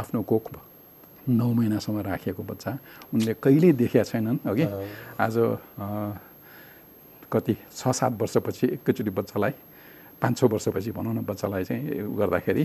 [0.00, 0.44] आफ्नो कोख
[1.28, 2.70] नौ महिनासम्म राखेको बच्चा
[3.14, 4.66] उनले कहिल्यै देखेका छैनन् अघि
[5.22, 5.36] आज
[7.32, 9.52] कति छ सात वर्षपछि एकैचोटि बच्चालाई
[10.22, 12.64] पाँच छ वर्षपछि भनौँ न बच्चालाई चाहिँ उ गर्दाखेरि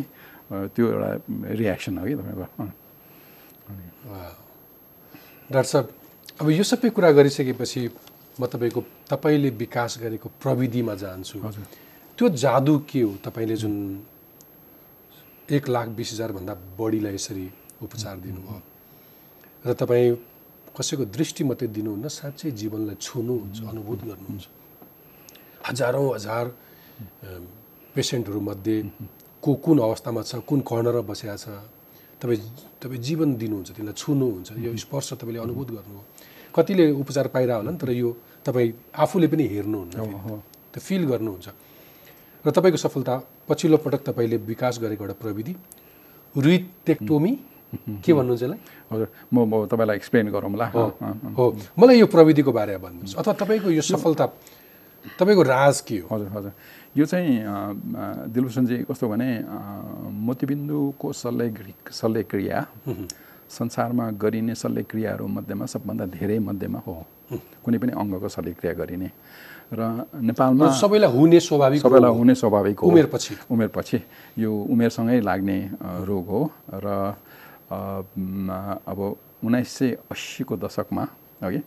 [0.77, 1.09] त्यो एउटा
[1.57, 2.65] रियाक्सन हो कि तपाईँको।
[5.49, 5.85] डाक्टर साहब
[6.41, 7.81] अब यो सबै कुरा गरिसकेपछि
[8.37, 11.65] म तपाईँको तपाईँले विकास गरेको प्रविधिमा जान्छु। हजुर।
[12.17, 13.75] त्यो जादु के हो तपाईँले जुन
[15.49, 17.45] एक लाख बिस हजारभन्दा बढीलाई यसरी
[17.81, 18.61] उपचार दिनुभयो?
[19.65, 20.15] र तपाईँ
[20.77, 24.45] कसैको दृष्टि मात्रै दिनुहुन्न साँच्चै जीवनलाई छुनुहुन्छ अनुभूत गर्नुहुन्छ।
[25.67, 26.45] हजारौँ हजार
[27.95, 28.77] पेसेन्टहरूमध्ये
[29.43, 31.45] को कुन अवस्थामा छ कुन कर्नरमा बसेका छ
[32.21, 32.41] तपाईँ
[32.81, 36.03] तपाईँ जीवन दिनुहुन्छ त्यसलाई छुनुहुन्छ यो स्पर्श तपाईँले अनुभूत गर्नुभयो
[36.55, 38.09] कतिले उपचार पाइरह होला नि तर यो
[38.45, 39.93] तपाईँ आफूले पनि हेर्नुहुन्न।
[40.73, 41.47] त्यो फिल गर्नुहुन्छ।
[42.45, 43.13] र तपाईँको सफलता
[43.49, 45.53] पछिल्लो पटक तपाईँले विकास गरेको एउटा प्रविधि
[46.35, 47.33] रुइटेक्टोमी
[48.01, 48.59] के भन्नुहुन्छ यसलाई?
[48.91, 50.65] हजुर म म तपाईँलाई एक्सप्लेन गरौँला।
[51.37, 51.45] हो।
[51.77, 54.25] मलाई यो प्रविधिको बारेमा भन्नुहोस्। अथवा तपाईँको यो सफलता
[55.15, 56.07] तपाईँको राज के हो?
[56.11, 56.51] हजुर हजुर।
[56.97, 57.33] यो चाहिँ
[58.33, 59.29] दिलभूषणजी कस्तो भने
[60.27, 62.57] मोतीबिन्दुको शल्यक्रि शल्यक्रिया
[63.49, 66.95] संसारमा गरिने शल्यक्रियाहरू मध्येमा सबभन्दा धेरै मध्येमा हो।
[67.63, 69.09] कुनै पनि अङ्गको शल्यक्रिया गरिने।
[69.67, 73.99] र नेपालमा सबैलाई हुने स्वाभाविक सबैलाई हो। हुने स्वाभाविक हो। उमेरपछि। उमेरपछि।
[74.39, 75.57] यो उमेरसँगै लाग्ने
[76.07, 76.41] रोग हो।
[76.71, 76.87] र
[78.87, 78.99] अब
[79.43, 81.03] उन्नाइस सय अस्सीको दशकमा
[81.43, 81.61] अघि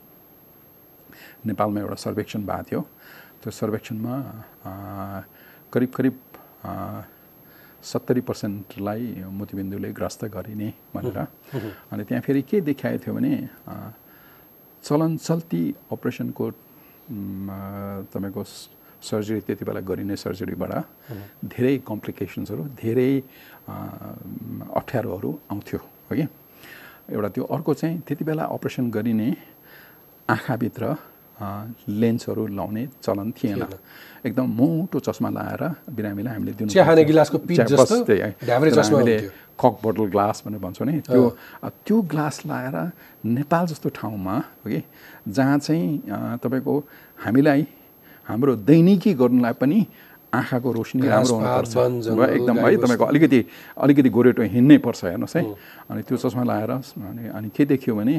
[1.46, 2.80] नेपालमा एउटा सर्वेक्षण भएको थियो।
[3.42, 4.14] त्यो सर्वेक्षणमा
[5.72, 6.14] करिब करिब
[7.82, 11.18] सत्तरी पर्सेन्टलाई मोतीबिन्दुले ग्रस्त गरिने भनेर
[11.90, 13.32] अनि त्यहाँ फेरि के देखाएको थियो भने
[14.84, 16.44] चलन चल्ती अपरेसनको
[18.12, 18.42] तपाईँको
[19.00, 20.72] सर्जरी त्यति बेला गरिने सर्जरीबाट
[21.48, 23.10] धेरै कम्प्लिकेसन्सहरू धेरै
[24.76, 26.26] अप्ठ्यारोहरू आउँथ्यो हो कि
[27.08, 29.28] एउटा त्यो अर्को चाहिँ त्यति बेला अपरेसन गरिने
[30.28, 30.84] आँखाभित्र
[31.88, 33.64] लेन्सहरू लाउने चलन थिएन।
[34.26, 36.70] एकदम मोटो चस्मा लगाएर बिरामीलाई हामीले दिनु।
[37.04, 39.16] गिलासको हामीले।
[39.60, 41.22] कक बोटल ग्लास भनेर भन्छौँ नि त्यो
[41.84, 42.76] त्यो ग्लास लगाएर
[43.24, 44.80] नेपाल जस्तो ठाउँमा हो कि
[45.28, 46.74] जहाँ चाहिँ तपाईँको
[47.24, 47.66] हामीलाई
[48.28, 49.86] हाम्रो दैनिकी गर्नुलाई पनि
[50.32, 51.76] आँखाको रोशनी राम्रो हुनुपर्छ।
[52.06, 53.40] एकदम है। तपाईँको अलिकति
[53.76, 55.42] अलिकति गोरेटो हिँड्नै पर्छ हेर्नुहोस् है।
[55.90, 58.16] अनि त्यो चस्मा लगाएर अनि अनि के देखियो भने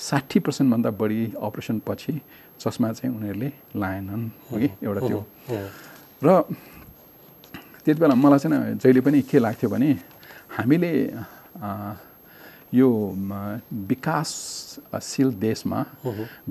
[0.00, 2.20] साठी पर्सेन्टभन्दा बढी अपरेसन पछि
[2.60, 5.20] चस्मा चाहिँ उनीहरूले लाएनन् हो कि एउटा त्यो।
[6.24, 6.28] र
[7.84, 9.90] त्यति बेला मलाई चाहिँ जहिले पनि के लाग्थ्यो भने
[10.56, 10.92] हामीले
[12.74, 12.88] यो
[13.90, 15.78] विकासशील देशमा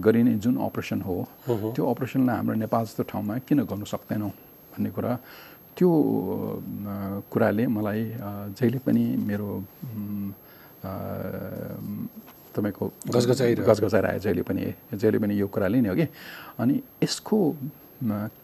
[0.05, 1.15] गरिने जुन अपरेसन हो
[1.47, 4.31] त्यो अपरेसनलाई हाम्रो नेपाल जस्तो ठाउँमा किन गर्नु सक्दैनौँ
[4.73, 5.11] भन्ने कुरा
[5.77, 5.89] त्यो
[7.31, 8.03] कुराले मलाई
[8.57, 9.49] जहिले पनि मेरो
[12.55, 16.07] तपाईँको गजगजाइरह्यो। गजगजाइरह्यो जहिले पनि जहिले पनि यो कुराले नि हो कि?
[16.59, 17.37] अनि यसको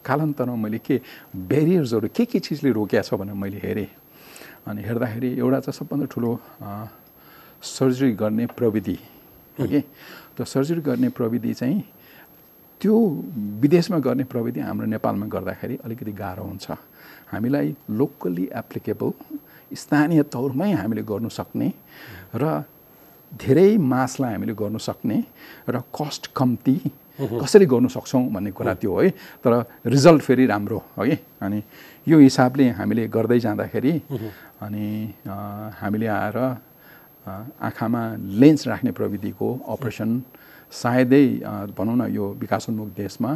[0.04, 1.00] कालान्तरमा मैले के
[1.34, 3.88] ब्यारियर्सहरू के के चिजले रोकिया छ भनेर मैले हेरेँ।
[4.68, 6.30] अनि हेर्दाखेरि एउटा चाहिँ सबभन्दा ठुलो
[7.62, 8.98] सर्जरी गर्ने प्रविधि
[9.60, 9.80] हो कि?
[10.36, 11.82] त्यो सर्जरी गर्ने प्रविधि चाहिँ
[12.80, 12.94] त्यो
[13.64, 16.66] विदेशमा गर्ने प्रविधि हाम्रो नेपालमा गर्दाखेरि अलिकति गाह्रो हुन्छ।
[17.32, 19.10] हामीलाई लोकल्ली एप्लिकेबल
[19.74, 21.72] स्थानीय तौरमै हामीले गर्नु सक्ने
[22.36, 22.44] र
[23.34, 25.18] धेरै मासलाई हामीले गर्नु सक्ने
[25.68, 26.76] र कस्ट कम्ती
[27.18, 29.08] कसरी गर्नु सक्छौँ भन्ने कुरा त्यो है
[29.44, 29.52] तर
[29.94, 31.62] रिजल्ट फेरि राम्रो है अनि
[32.08, 33.92] यो हिसाबले हामीले गर्दै जाँदाखेरि
[34.62, 34.86] अनि
[35.80, 36.38] हामीले आएर
[37.26, 38.02] आँखामा
[38.40, 40.10] लेन्स राख्ने प्रविधिको अपरेसन
[40.82, 41.26] सायदै
[41.78, 43.32] भनौँ न यो विकासोन्मुख देशमा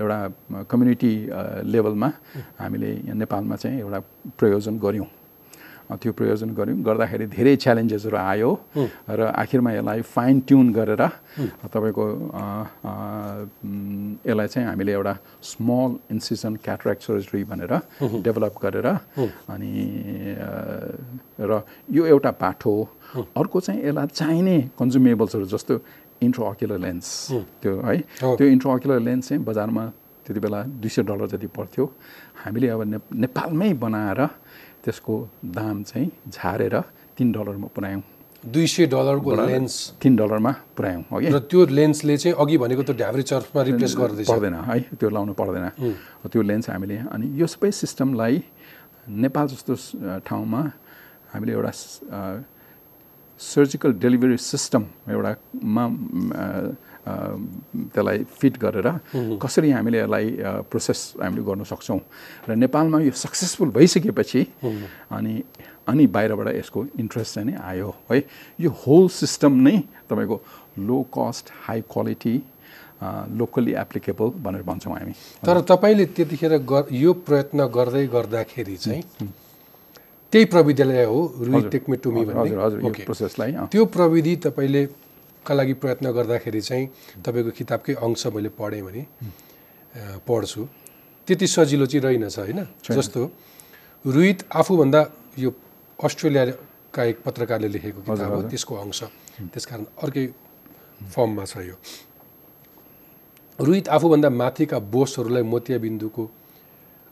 [0.00, 0.18] एउटा
[0.70, 1.12] कम्युनिटी
[1.72, 2.10] लेभलमा
[2.60, 4.00] हामीले नेपालमा चाहिँ एउटा
[4.38, 5.08] प्रयोजन गऱ्यौँ।
[5.86, 8.50] त्यो प्रयोजन गऱ्यौँ। गर्दाखेरि धेरै च्यालेन्जेसहरू आयो
[9.06, 11.02] र आखिरमा यसलाई फाइन ट्युन गरेर
[11.70, 12.04] तपाईँको
[14.26, 17.72] यसलाई चाहिँ हामीले एउटा स्मल इन्सिजन क्याट्राक्ट सर्जरी भनेर
[18.02, 18.86] डेभलप गरेर
[19.46, 19.72] अनि
[21.38, 21.62] र
[21.94, 22.74] यो एउटा बाटो
[23.14, 25.74] हो। अर्को चाहिँ यसलाई चाहिने कन्जुमेबल्सहरू जस्तो
[26.26, 27.06] इन्ट्रोअक्युलर लेन्स
[27.62, 29.84] त्यो है हो। त्यो इन्ट्रोअक्युलर लेन्स चाहिँ बजारमा
[30.26, 31.84] त्यति बेला दुई सय डलर जति पर्थ्यो।
[32.42, 34.20] हामीले अब ने नेपालमै बनाएर
[34.86, 35.14] त्यसको
[35.58, 36.74] दाम चाहिँ झारेर
[37.18, 38.02] तिन डलरमा पुऱ्यायौँ।
[38.44, 42.94] दुई सय डलरको लेन्स। तिन डलरमा पुऱ्यायौँ हो र त्यो लेन्सले चाहिँ अघि भनेको त्यो
[42.94, 44.80] ढ्याब्रे चर्चमा रिप्लेस गर्दैछ। पर्दैन है?
[44.94, 45.66] त्यो लाउनु पर्दैन।
[46.30, 48.34] त्यो लेन्स हामीले अनि यो सबै सिस्टमलाई
[49.10, 49.74] नेपाल जस्तो
[50.22, 50.60] ठाउँमा
[51.34, 51.72] हामीले एउटा
[53.40, 55.84] सर्जिकल डेलिभरी सिस्टम एउटामा
[57.06, 58.88] त्यसलाई फिट गरेर
[59.42, 60.26] कसरी हामीले यसलाई
[60.70, 62.00] प्रोसेस हामीले गर्न सक्छौँ?
[62.48, 64.42] र नेपालमा यो सक्सेसफुल भइसकेपछि
[65.14, 65.34] अनि
[65.86, 68.18] अनि बाहिरबाट यसको इन्ट्रेस्ट चाहिँ नि आयो है?
[68.60, 69.76] यो होल सिस्टम नै
[70.10, 70.36] तपाईँको
[70.82, 72.36] low cost high quality
[73.38, 75.12] locally applicable भनेर भन्छौँ हामी।
[75.46, 76.52] तर तपाईँले त्यतिखेर
[76.90, 79.02] यो प्रयत्न गर्दै गर्दाखेरि चाहिँ
[80.32, 84.82] त्यही प्रविधिलाई हो रुई टेक्मे टुमी हजुर भन्ने। हजुर। प्रोसेसलाई त्यो प्रविधि तपाईँले
[85.46, 86.86] का लागि प्रयत्न गर्दाखेरि चाहिँ
[87.24, 89.02] तपाईँको किताबकै अंश मैले पढेँ भने
[90.26, 90.62] पढ्छु।
[91.28, 92.60] त्यति सजिलो चाहिँ रहेनछ होइन?
[92.86, 93.22] जस्तो
[94.04, 95.00] रुहित आफूभन्दा
[95.38, 95.50] यो
[95.98, 99.00] अस्ट्रेलियाका एक पत्रकारले लेखेको किताब हो त्यसको अंश।
[99.52, 100.26] त्यसकारण अर्कै
[101.12, 101.76] फर्ममा छ यो।
[103.58, 106.24] रोहित आफूभन्दा माथिका बोसहरूलाई मोतियाबिन्दुको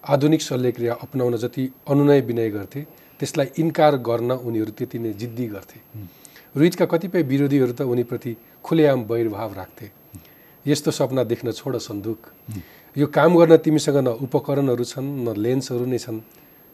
[0.04, 2.80] आधुनिक शल्यक्रिया अपनाउन जति अनुनय विनय गर्थे
[3.20, 5.78] त्यसलाई इन्कार गर्न उनीहरू त्यति नै जिद्दी गर्थे।
[6.56, 8.32] रोहितका कतिपय विरोधीहरू त उनीप्रति
[8.64, 9.90] खुलेआम वैरभाव राख्थे।
[10.66, 12.18] यस्तो सपना देख्न छोड सन्दुक।
[12.96, 16.18] यो काम गर्न तिमीसँग न उपकरणहरू छन् न लेन्सहरू नै छन्।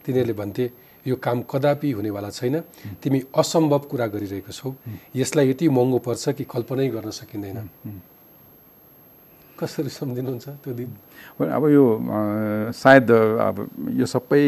[0.05, 0.65] तिनीहरूले भन्थे
[1.05, 2.55] यो काम कदापि हुनेवाला छैन।
[3.01, 4.69] तिमी असम्भव कुरा गरिरहेको छौ।
[5.17, 7.57] यसलाई यति महँगो पर्छ कि कल्पनै गर्न सकिँदैन।
[9.57, 10.89] कसरी सम्झिनुहुन्छ त्यो दिन?
[11.41, 11.85] अब यो
[12.73, 13.11] सायद
[13.49, 13.57] अब
[13.97, 14.45] यो सबै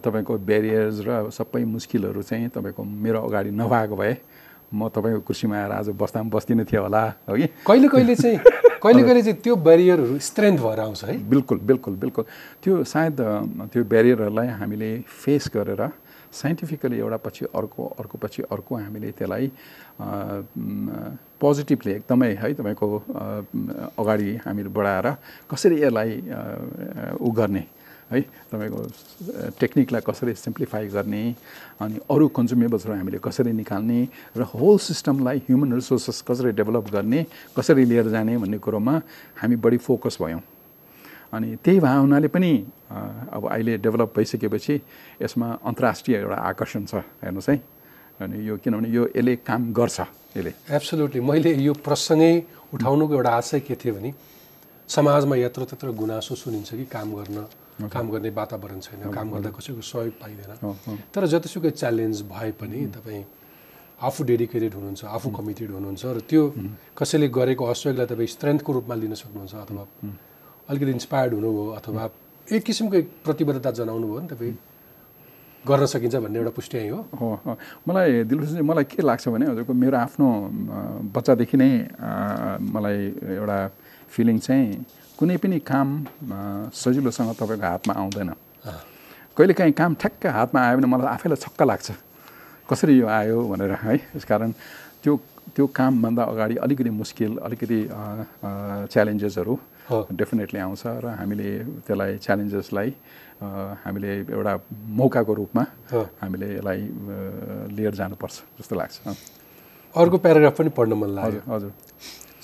[0.00, 4.12] तपाईँको ब्यारियर्स र सबै मुस्किलहरू चाहिँ तपाईँको मेरो अगाडि नभएको भए
[4.74, 7.46] म तपाईँको कुर्सीमा आएर आज बस्दा पनि बस्दिनँ थियो होला हो कि?
[7.66, 8.38] कहिले कहिले चाहिँ
[8.82, 11.14] कहिले कहिले चाहिँ त्यो ब्यारियरहरू स्ट्रेन्थ भएर आउँछ है?
[11.30, 12.24] बिल्कुल बिल्कुल बिल्कुल।
[12.62, 13.16] त्यो सायद
[13.72, 15.82] त्यो ब्यारियरहरूलाई हामीले फेस गरेर
[16.32, 19.46] साइन्टिफिकली एउटा पछि अर्को अर्को पछि अर्को हामीले त्यसलाई
[21.40, 22.86] पोजिटिभली एकदमै है तपाईँको
[23.96, 25.06] अगाडि हामीले बढाएर
[25.50, 26.10] कसरी यसलाई
[27.22, 27.62] उ गर्ने
[28.10, 28.20] है?
[28.50, 28.80] तपाईँको
[29.60, 31.22] टेक्निकलाई कसरी सिम्प्लिफाई गर्ने
[31.82, 34.00] अनि अरू कन्ज्युमेबल्सहरू हामीले कसरी निकाल्ने
[34.36, 37.20] र होल सिस्टमलाई ह्युमन रिसोर्सेस कसरी डेभलप गर्ने
[37.56, 38.94] कसरी लिएर जाने भन्ने कुरोमा
[39.42, 40.42] हामी बढी फोकस भयौँ।
[41.34, 42.52] अनि त्यही भए हुनाले पनि
[43.34, 44.74] अब अहिले डेभलप भइसकेपछि
[45.22, 47.56] यसमा अन्तर्राष्ट्रिय एउटा आकर्षण छ हेर्नुहोस् है।
[48.22, 50.00] अनि यो किनभने यो यसले काम गर्छ
[50.36, 52.32] यसले। एब्सोल्युटली मैले यो प्रसङ्गै
[52.74, 54.14] उठाउनुको एउटा आशय के थियो भने
[54.88, 59.80] समाजमा यत्र त्यत्र गुनासो सुनिन्छ कि काम गर्न काम गर्ने वातावरण छैन काम गर्दा कसैको
[59.84, 60.52] सहयोग पाइँदैन।
[61.12, 63.24] तर जतिसुकै च्यालेन्ज भए पनि तपाईँ
[64.00, 66.42] आफू डेडिकेटेड हुनुहुन्छ आफू कमिटेड हुनुहुन्छ र त्यो
[66.98, 69.84] कसैले गरेको असहयोगलाई तपाईँ स्ट्रेन्थको रूपमा लिन सक्नुहुन्छ अथवा
[70.68, 72.02] अलिकति इन्सपायर्ड हुनुभयो अथवा
[72.46, 74.54] एक किसिमको प्रतिबद्धता जनाउनु भयो नि तपाईँ
[75.64, 77.56] गर्न सकिन्छ भन्ने एउटा पुष्टि हो। हो
[77.88, 80.28] मलाई दिलभूषणजी मलाई के लाग्छ भने हजुरको मेरो आफ्नो
[81.16, 81.70] बच्चादेखि नै
[82.74, 82.98] मलाई
[83.36, 83.58] एउटा
[84.14, 84.66] फिलिङ चाहिँ
[85.18, 85.88] कुनै पनि काम
[86.76, 88.30] सजिलोसँग तपाईँको हातमा आउँदैन।
[89.36, 91.88] कहिलेकाहीँ काम ठ्याक्क हातमा आयो भने मलाई आफैलाई छक्क लाग्छ।
[92.68, 94.50] कसरी यो आयो भनेर है यसकारण
[95.02, 95.12] त्यो
[95.56, 97.80] त्यो कामभन्दा अगाडि अलिकति मुस्किल अलिकति
[98.92, 99.54] च्यालेन्जेसहरू
[100.20, 101.48] डेफिनेटली आउँछ र हामीले
[101.86, 102.88] त्यसलाई च्यालेन्जेसलाई
[103.84, 104.52] हामीले एउटा
[105.00, 105.64] मौकाको रूपमा
[106.20, 106.80] हामीले यसलाई
[107.76, 108.96] लिएर जानुपर्छ जस्तो लाग्छ।
[109.94, 111.72] अर्को प्याराग्राफ पनि पढ्न मन लाग्यो। हजुर।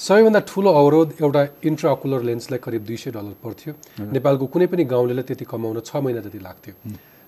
[0.03, 3.73] सबैभन्दा ठुलो अवरोध एउटा इन्ट्राकुलर लेन्सलाई करिब दुई सय डलर पर्थ्यो।
[4.11, 6.75] नेपालको कुनै पनि गाउँलेलाई त्यति कमाउन छ महिना जति लाग्थ्यो।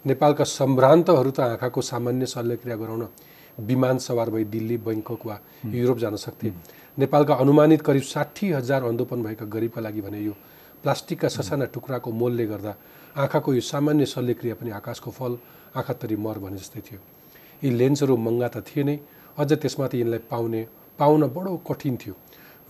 [0.05, 3.07] नेपालका सम्भ्रान्तहरू त आँखाको सामान्य शल्यक्रिया गराउन
[3.63, 5.39] विमान सवार भई दिल्ली बैङ्कक वा
[5.71, 6.51] युरोप जान सक्थे।
[6.99, 10.35] नेपालका अनुमानित करिब साठी हजार अन्धोपन भएका गरिबका लागि भने यो
[10.83, 12.75] प्लास्टिकका ससाना टुक्राको मोलले गर्दा
[13.23, 15.39] आँखाको यो सामान्य शल्यक्रिया पनि आकाशको फल
[15.79, 17.01] आँखातरी मर भने जस्तै थियो।
[17.63, 18.99] यी लेन्सहरू महँगा त थिए नै
[19.39, 20.67] अझ त्यसमाथि यिनलाई पाउने
[20.99, 22.15] पाउन बडो कठिन थियो।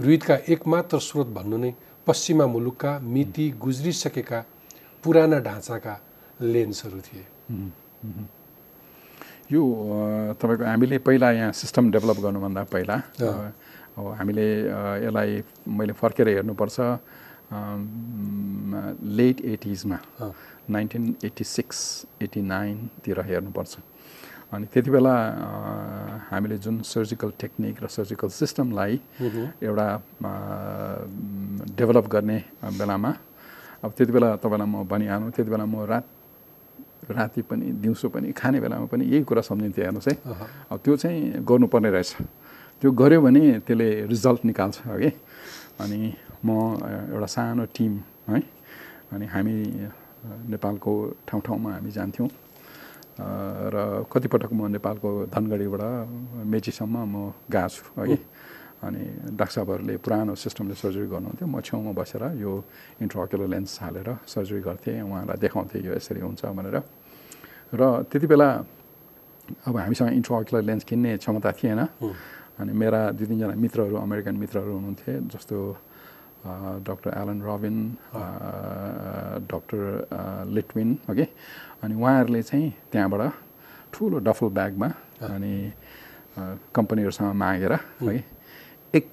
[0.01, 1.71] रुइतका एकमात्र स्रोत भन्नु नै
[2.07, 4.41] पश्चिमा मुलुकका मिति गुज्रिसकेका
[5.05, 5.95] पुराना ढाँचाका
[6.41, 7.25] लेन्सहरू थिए।
[9.53, 9.63] यो
[10.41, 12.97] तपाईँको हामीले पहिला यहाँ सिस्टम डेभलप गर्नुभन्दा पहिला
[13.95, 14.47] अब हामीले
[15.07, 15.43] यसलाई
[15.79, 16.77] मैले फर्केर हेर्नुपर्छ
[19.15, 19.99] लेट एटिजमा
[20.75, 21.79] नाइन्टिन एट्टी सिक्स
[22.23, 23.73] एट्टी नाइनतिर हेर्नुपर्छ।
[24.55, 25.15] अनि त्यति बेला
[26.31, 28.95] हामीले जुन सर्जिकल टेक्निक र सर्जिकल सिस्टमलाई
[29.67, 29.87] एउटा
[31.79, 32.39] डेभलप गर्ने
[32.79, 33.11] बेलामा
[33.85, 36.07] अब त्यति बेला तपाईँलाई म भनिहाल्नु त्यति बेला म रात
[37.11, 40.15] राति पनि दिउँसो पनि खाने बेलामा पनि यही कुरा सम्झिन्थेँ हेर्नुहोस् है।
[40.73, 42.11] अब त्यो चाहिँ गर्नुपर्ने रहेछ।
[42.81, 45.11] त्यो गऱ्यो भने त्यसले रिजल्ट निकाल्छ कि?
[45.85, 46.01] अनि
[46.47, 46.49] म
[47.13, 47.93] एउटा सानो टिम
[48.29, 48.41] है?
[49.13, 49.55] अनि हामी
[50.49, 50.93] नेपालको
[51.29, 52.29] ठाउँ ठाउँमा हामी जान्थ्यौँ।
[53.15, 53.77] र
[54.11, 55.83] कतिपटक म नेपालको धनगढीबाट
[56.51, 57.15] मेचीसम्म म
[57.47, 58.19] गएको छु है।
[58.85, 59.03] अनि
[59.39, 62.53] डाक्टर साहबहरूले पुरानो सिस्टमले सर्जरी गर्नुहुन्थ्यो। म छेउमा बसेर यो
[63.01, 66.77] इन्ट्रोक्युलर लेन्स हालेर सर्जरी गर्थेँ उहाँलाई देखाउँथेँ यो यसरी हुन्छ भनेर।
[67.73, 68.49] र त्यति बेला
[69.67, 71.81] अब हामीसँग इन्ट्रोक्युलर लेन्स किन्ने क्षमता थिएन।
[72.61, 75.57] अनि मेरा दुई तिनजना मित्रहरू अमेरिकन मित्रहरू हुनुहुन्थे जस्तो
[76.45, 77.77] doctor Alan Robin
[79.51, 79.81] doctor
[80.55, 81.27] Litwin okay
[81.83, 83.23] अनि उहाँहरूले चाहिँ त्यहाँबाट
[83.93, 84.89] ठुलो डफल ब्यागमा
[85.33, 85.55] अनि
[86.77, 88.17] कम्पनीहरूसँग मागेर है
[88.95, 89.05] एक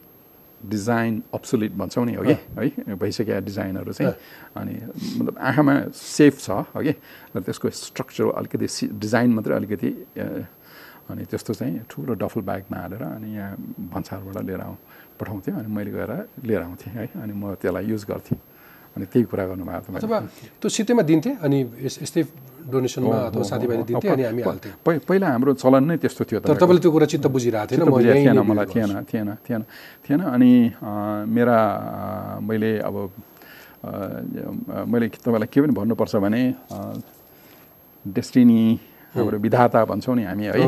[0.62, 4.14] डिजाइन अप्सोलिट भन्छौँ नि हो कि है भइसकेका डिजाइनहरू चाहिँ
[4.60, 4.76] अनि
[5.18, 6.94] मतलब आँखामा सेफ छ हो कि
[7.36, 8.68] र त्यसको स्ट्रक्चर अलिकति
[9.00, 9.90] डिजाइन मात्रै अलिकति
[11.10, 13.56] अनि त्यस्तो चाहिँ ठुलो डफल ब्यागमा हालेर अनि यहाँ
[13.94, 14.78] भन्सारबाट लिएर आउँ।
[15.22, 16.12] पठाउँथ्यो अनि मैले गएर
[16.50, 18.40] लिएर आउँथेँ है। अनि म त्यसलाई युज गर्थेँ।
[18.92, 20.20] अनि त्यही कुरा गर्नुभएको थियो अथवा
[20.60, 22.24] त्यो सित्तैमा दिन्थेँ अनि यस्तै
[22.62, 26.82] डोनेसनमा अथवा साथीभाइले दिन्थे अनि हामी हाल्थ्यौँ। पहिला हाम्रो चलन नै त्यस्तो थियो तर तपाईँले
[26.84, 27.88] त्यो कुरा चित्त बुझिरहेको थिएन
[28.28, 29.62] थिएन मलाई थिएन थिएन थिएन
[30.04, 30.52] थिएन। अनि
[31.32, 31.58] मेरा
[32.44, 32.96] मैले अब
[34.92, 36.42] मैले तपाईँलाई के पनि भन्नुपर्छ भने
[38.06, 38.62] डेस्टिनी
[39.16, 40.68] हाम्रो विधाता भन्छौँ नि हामी है।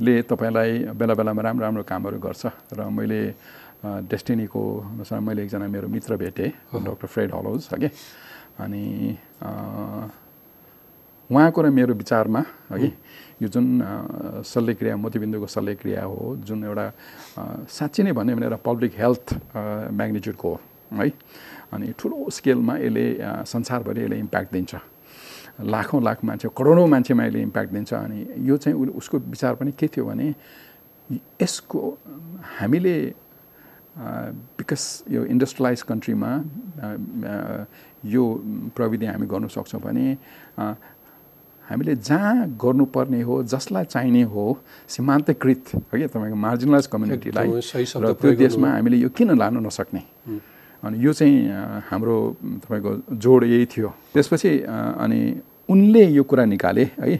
[0.00, 3.20] ले तपाईँलाई बेला बेलामा राम्रो राम्रो कामहरू गर्छ। र मैले
[3.84, 7.90] डेस्टिनीको अनुसार मैले एकजना मेरो मित्र भेटेँ डक्टर फ्रेड हलोज हगि
[8.60, 8.84] अनि
[11.30, 12.90] उहाँको र मेरो विचारमा है
[13.42, 13.66] यो जुन
[14.44, 16.86] शल्यक्रिया मोतीबिन्दुको शल्यक्रिया हो जुन एउटा
[17.68, 19.26] साँच्ची नै भन्यो भने एउटा पब्लिक हेल्थ
[19.94, 20.60] म्याग्निच्युडको हो
[20.98, 21.12] है?
[21.72, 23.04] अनि ठुलो स्केलमा यसले
[23.44, 24.74] संसारभरि यसले इम्प्याक्ट दिन्छ।
[25.60, 29.86] लाखौँ लाख मान्छे करोडौँ मान्छेमा यसले इम्प्याक्ट दिन्छ। अनि यो चाहिँ उसको विचार पनि के
[29.86, 30.34] थियो भने
[31.42, 31.80] यसको
[32.58, 32.96] हामीले
[33.98, 36.30] बिकज यो इन्डस्ट्रियलाइज कन्ट्रीमा
[38.06, 38.22] यो
[38.76, 40.06] प्रविधि हामी गर्नु सक्छौँ भने
[41.68, 44.44] हामीले जहाँ गर्नुपर्ने हो जसलाई चाहिने हो
[44.88, 47.48] सीमान्तकृत है तपाईँको मार्जिनलाइज कम्युनिटीलाई
[48.00, 50.02] र त्यो देशमा हामीले यो किन लानु नसक्ने?
[50.84, 51.36] अनि यो चाहिँ
[51.90, 52.16] हाम्रो
[52.64, 54.50] तपाईँको जोड यही थियो। त्यसपछि
[55.02, 55.20] अनि
[55.68, 57.16] उनले यो कुरा निकाले है?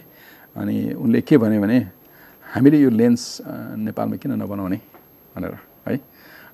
[0.56, 1.78] अनि उनले के भन्यो भने
[2.54, 3.22] हामीले यो लेन्स
[3.84, 4.78] नेपालमा किन नबनाउने?
[5.36, 5.54] भनेर
[5.88, 5.98] है?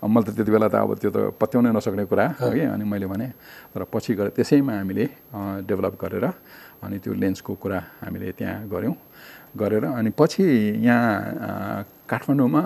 [0.04, 2.60] मैले त त्यति बेला त अब त्यो त पत्याउनै नसक्ने कुरा हो कि?
[2.76, 3.26] अनि मैले भने
[3.72, 5.04] तर पछि गएर त्यसैमा हामीले
[5.64, 6.24] डेभलप गरेर
[6.84, 8.96] अनि त्यो लेन्सको कुरा हामीले त्यहाँ गऱ्यौँ।
[9.56, 10.44] गरेर अनि पछि
[10.84, 12.62] यहाँ काठमाडौँमा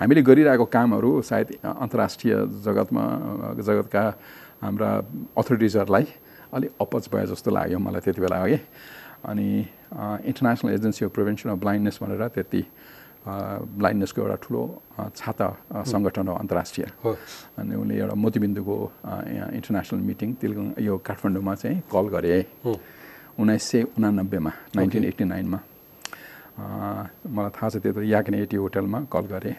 [0.00, 2.34] हामीले गरिरहेको कामहरू सायद अन्तर्राष्ट्रिय
[2.64, 3.02] जगतमा
[3.60, 4.04] जगतका
[4.62, 4.90] हाम्रा
[5.36, 6.06] अथोरिटिजहरूलाई
[6.56, 8.58] अलिक अपच भए जस्तो लाग्यो मलाई त्यति बेला है
[9.28, 9.48] अनि
[10.30, 12.62] international agency of prevention of blindness भनेर त्यति
[13.26, 14.62] ब्लाइन्डनेसको एउटा ठुलो
[15.18, 15.46] छाता
[15.92, 16.86] सङ्गठन हो अन्तर्राष्ट्रिय।
[17.58, 18.76] अनि उनले एउटा मोतीबिन्दुको
[19.36, 22.34] यहाँ इन्टरनेसनल मिटिङ तिलगुङ यो काठमाडौँमा चाहिँ कल गरे।
[23.38, 25.58] उन्नाइस सय उनानब्बेमा नाइन्टिन एट्टी नाइनमा।
[27.26, 29.56] मलाई थाहा छ त्यो याकने एटी होटलमा कल गरेँ।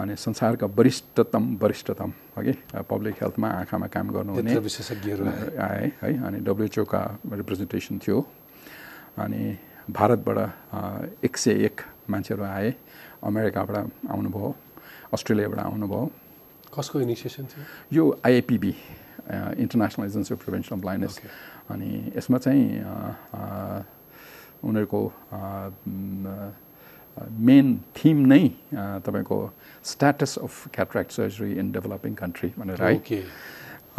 [0.00, 2.52] अनि संसारका वरिष्ठतम वरिष्ठतम हगि
[2.90, 5.24] पब्लिक हेल्थमा आँखामा काम गर्नुहुने विशेषज्ञहरू
[5.62, 8.18] आए। है। अनि डब्लुएचओका रिप्रेजेन्टेसन थियो।
[9.22, 9.42] अनि
[9.90, 10.38] भारतबाट
[11.24, 11.80] एक सय एक
[12.12, 12.68] मान्छेहरू आए
[13.24, 13.76] अमेरिकाबाट
[14.12, 14.48] आउनुभयो
[15.12, 16.04] अस्ट्रेलियाबाट आउनुभयो।
[16.76, 17.64] कसको इनिसिएसन थियो?
[17.92, 18.72] यो IAPB
[19.62, 21.20] international agency of prevention of blindness
[21.70, 22.64] अनि यसमा चाहिँ
[24.64, 25.00] उनीहरूको
[27.46, 28.44] मेन थिम नै
[29.04, 29.38] तपाईँको
[29.84, 33.22] status of cataract surgery in developing country भनेर है।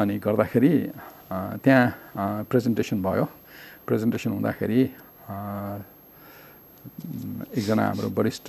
[0.02, 0.73] अनि गर्दाखेरि
[1.63, 3.26] त्यहाँ प्रेजेन्टेसन भयो।
[3.88, 4.82] प्रेजेन्टेसन हुँदाखेरि
[6.84, 8.48] एकजना हाम्रो वरिष्ठ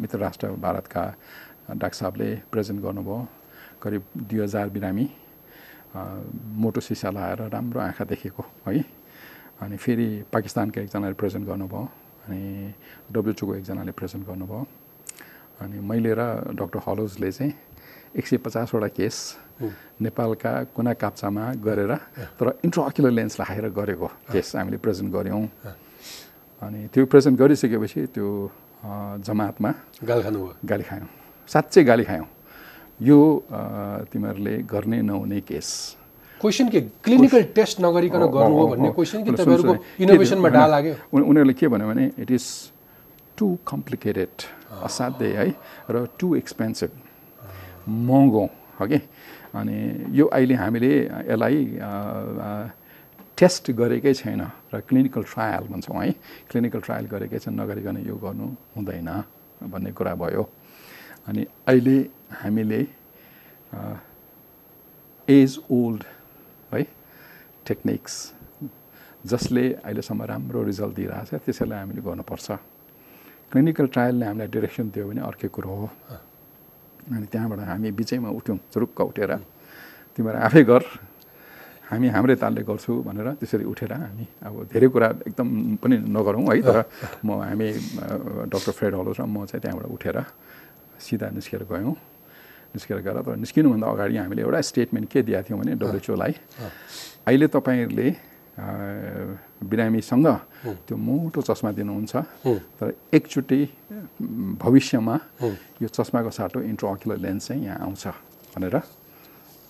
[0.00, 1.02] मित्र राष्ट्र भारतका
[1.70, 3.18] डाक्टर साहबले प्रेजेन्ट गर्नुभयो।
[3.82, 5.06] करिब दुई हजार बिरामी
[5.94, 8.84] मोटो सिसा लगाएर राम्रो आँखा देखेको है।
[9.62, 11.82] अनि फेरि पाकिस्तानका एकजनाले प्रेजेन्ट गर्नुभयो
[12.26, 12.42] अनि
[13.12, 14.66] डब्लुएचओको एकजनाले प्रेजेन्ट गर्नुभयो।
[15.62, 16.22] अनि मैले र
[16.58, 17.52] डक्टर हलोजले चाहिँ
[18.18, 19.16] एक सय पचासवटा केस
[20.02, 21.94] नेपालका कुना काप्चामा गरेर
[22.38, 25.46] तर इन्ट्राअक्युलर लेन्स लगाएर गरेको केस हामीले प्रेजेन्ट गऱ्यौँ।
[26.62, 28.26] अनि त्यो प्रेजेन्ट गरिसकेपछि त्यो
[29.26, 29.70] जमातमा
[30.08, 31.08] गाल खानुभयो गाली खायौँ।
[31.52, 32.26] साँच्चै गाली खायौँ।
[33.08, 33.18] यो
[34.12, 35.68] तिमीहरूले गर्ने नहुने केस।
[36.40, 36.80] क्वेसन के?
[37.04, 40.94] क्लिनिकल टेस्ट नगरिकन गर्नु हो भन्ने क्वेसन कि तपाईँहरूको इनोभेसनमा डा लाग्यो?
[41.14, 42.44] उनी- उनीहरूले के भन्यो भने इट इज
[43.38, 44.32] टु कम्प्लिकेटेड
[44.86, 45.46] असाध्यै है
[45.90, 46.90] र टु एक्सपेन्सिभ
[47.88, 48.44] महँगो
[48.78, 48.98] हो कि
[49.58, 49.78] अनि
[50.18, 50.90] यो अहिले हामीले
[51.30, 51.58] यसलाई
[53.38, 54.42] टेस्ट गरेकै छैन
[54.72, 56.12] र क्लिनिकल ट्रायल भन्छौँ है।
[56.50, 59.10] क्लिनिकल ट्रायल गरेकै छैन नगरिकन यो गर्नु हुँदैन
[59.72, 60.42] भन्ने कुरा भयो।
[61.28, 61.98] अनि अहिले
[62.42, 62.80] हामीले
[65.28, 66.02] एज ओल्ड
[66.72, 66.82] है
[67.66, 68.14] टेक्निक्स
[69.22, 72.48] जसले अहिलेसम्म राम्रो रिजल्ट दिइरहेछ त्यसैलाई हामीले गर्नुपर्छ।
[73.50, 75.86] क्लिनिकल ट्रायलले हामीलाई डिरेक्सन दियो भने अर्कै कुरो हो।
[77.14, 79.32] अनि त्यहाँबाट हामी बिचैमा उठ्यौँ चुरुक्क उठेर।
[80.18, 80.82] तिमीहरू आफै गर।
[81.92, 86.60] हामी हाम्रै तालले गर्छु भनेर त्यसरी उठेर हामी अब धेरै कुरा एकदम पनि नगरौँ है
[86.64, 86.78] तर
[87.20, 87.68] म हामी
[88.48, 90.16] डक्टर फ्रेड हलोस र म चाहिँ त्यहाँबाट उठेर
[91.04, 91.94] सिधा निस्केर गयौँ।
[92.72, 96.32] निस्केर गएर तर निस्किनुभन्दा अगाडि हामीले एउटा स्टेटमेन्ट के दिएको थियौँ भने डब्लुएचओलाई
[97.28, 98.08] अहिले तपाईँहरूले
[99.68, 100.28] बिरामीसँग
[100.88, 102.12] त्यो मोटो चस्मा दिनुहुन्छ
[102.80, 103.60] तर एकचोटि
[104.64, 105.16] भविष्यमा
[105.82, 108.04] यो चस्माको साटो इन्ट्रोअक्युलर लेन्स चाहिँ यहाँ आउँछ
[108.56, 108.76] भनेर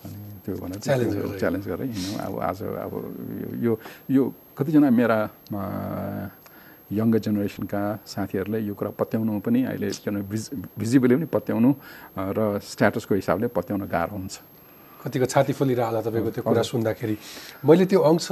[0.04, 0.78] अनि त्यो भनेर।
[1.40, 2.92] च्यालेन्ज गरेर हिँड्यौँ अब आज अब
[3.64, 4.22] यो- यो
[4.58, 5.18] कतिजना मेरा
[6.92, 10.44] यङ्गर जेनेरेसनका साथीहरूले यो कुरा पत्याउनु पनि अहिले किन भिज
[10.80, 11.70] भिजिबली पनि पत्याउनु
[12.36, 14.34] र स्ट्याटसको हिसाबले पत्याउन गाह्रो हुन्छ।
[15.00, 17.16] कतिको छाती फुलिरहला तपाईँको त्यो कुरा सुन्दाखेरि।
[17.64, 18.28] मैले त्यो अंश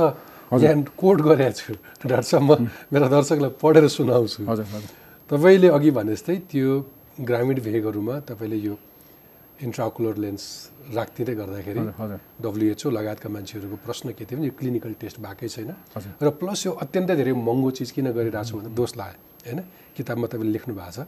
[0.61, 1.72] यहाँ कोट गरेको छु
[2.04, 4.90] डाक्टर साहब म मेरा दर्शकलाई पढेर सुनाउँछु। हजुर हजुर।
[5.30, 6.68] तपाईँले अघि भने जस्तै त्यो
[7.22, 8.74] ग्रामीण भेगहरूमा तपाईँले यो
[9.61, 10.44] इन्ट्राकुलर लेन्स
[10.96, 11.81] राखिदिँदै गर्दाखेरि
[12.42, 15.70] डब्लुएचओ लगायतका मान्छेहरूको प्रश्न के थियो भने यो क्लिनिकल टेस्ट भएकै छैन।
[16.23, 19.61] र प्लस यो अत्यन्तै धेरै महँगो चिज किन गरिरहेको छु भनेर दोष लाग्यो होइन?
[19.96, 21.07] किताबमा तपाईँले लेख्नु भएको छ।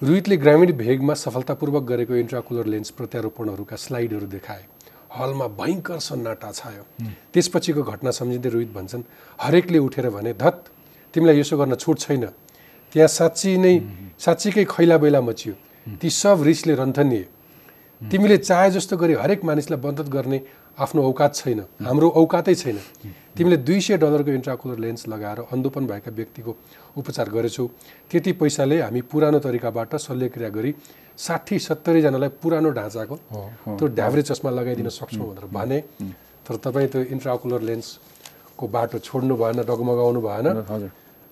[0.00, 4.64] रोहितले ग्रामीण भेगमा सफलतापूर्वक गरेको इन्ट्राकुलर लेन्स प्रत्यारोपणहरूका स्लाइडहरू देखाए।
[5.10, 6.84] हलमा भयङ्कर सन्नाटा छायो।
[7.34, 9.02] त्यसपछिको घटना सम्झिँदै रोहित भन्छन्
[9.42, 10.56] हरेकले उठेर भने धत
[11.14, 12.24] तिमीलाई यसो गर्न छुट छैन।
[12.94, 13.74] त्यहाँ साँच्ची नै
[14.16, 15.54] साँच्चीकै खैला बैला मचियो।
[15.86, 17.26] ती सब रिसले रन्थनिए
[18.00, 20.40] तिमीले चाहे जस्तो गरी हरेक मानिसलाई मद्दत गर्ने
[20.78, 22.78] आफ्नो औकात छैन। हाम्रो औकातै छैन।
[23.36, 26.56] तिमीले दुई सय डलरको इन्ट्राकुलर लेन्स लगाएर अन्धोपन भएका व्यक्तिको
[26.96, 27.66] उपचार गरेछौ।
[28.10, 30.74] त्यति पैसाले हामी पुरानो तरिकाबाट शल्यक्रिया गरी
[31.18, 33.16] साठी सत्तरीजनालाई पुरानो ढाँचाको
[33.76, 35.78] त्यो ढ्याब्रे चस्मा लगाइदिन सक्छौँ भनेर भने।
[36.46, 40.46] तर तपाईँ त्यो इन्ट्राकुलर लेन्सको बाटो छोड्नु भएन डगमगाउनु भएन।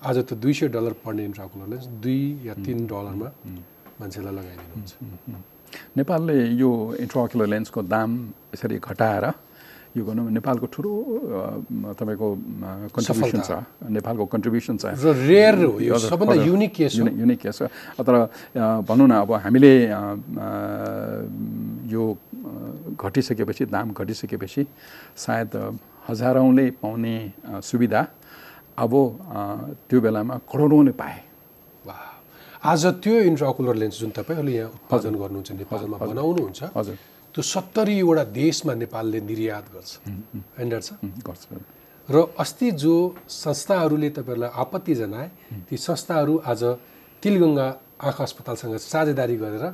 [0.04, 3.28] आज त दुई सय डलर पर्ने इन्ट्राकुलर लेन्स दुई या तिन डलरमा
[4.00, 4.92] मान्छेलाई लगाइदिनुहुन्छ।
[5.96, 6.70] नेपालले यो
[7.00, 8.10] इन्ट्राकुलर लेन्सको दाम
[8.54, 9.24] यसरी घटाएर
[9.96, 10.92] यो गर्नु नेपालको ठुलो
[11.98, 12.26] तपाईँको
[12.94, 13.50] कन्ट्रिब्युसन छ।
[13.90, 14.84] नेपालको कन्ट्रिब्युसन छ।
[15.26, 17.66] रेयर हो यो सबभन्दा। युनिक केस हो। युनि- युनिक केस हो।
[18.02, 18.30] तर
[18.88, 19.90] भनौँ न अब हामीले
[21.92, 22.04] यो
[22.94, 24.66] घटिसकेपछि दाम घटिसकेपछि
[25.16, 25.78] सायद
[26.08, 27.32] हजारौँले पाउने
[27.68, 28.06] सुविधा
[28.78, 28.92] अब
[29.90, 31.27] त्यो बेलामा करोडौँले पाए।
[32.58, 36.60] आज त्यो इन्ट्राकुलर लेन्स जुन तपाईँहरूले यहाँ उत्पादन गर्नुहुन्छ नेपालमा बनाउनुहुन्छ
[37.34, 39.90] त्यो सत्तरीवटा देशमा नेपालले निर्यात गर्छ।
[40.58, 40.88] होइन गर्छ।
[42.08, 42.94] र अस्ति जो
[43.30, 45.28] संस्थाहरूले तपाईँहरूलाई आपत्ति जनाए
[45.70, 46.62] ती संस्थाहरू आज
[47.22, 47.66] तिलगङ्गा
[48.00, 49.64] आँखा अस्पतालसँग साझेदारी गरेर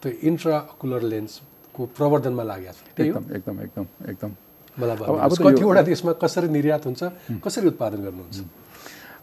[0.00, 4.30] त्यो इन्ट्राकुलर लेन्सको प्रवर्धनमा लागेको छ त्यही हो। एकदम एकदम एकदम एकदम।
[4.78, 7.02] मलाई अब- कतिवटा देशमा कसरी निर्यात हुन्छ
[7.44, 8.38] कसरी उत्पादन गर्नुहुन्छ?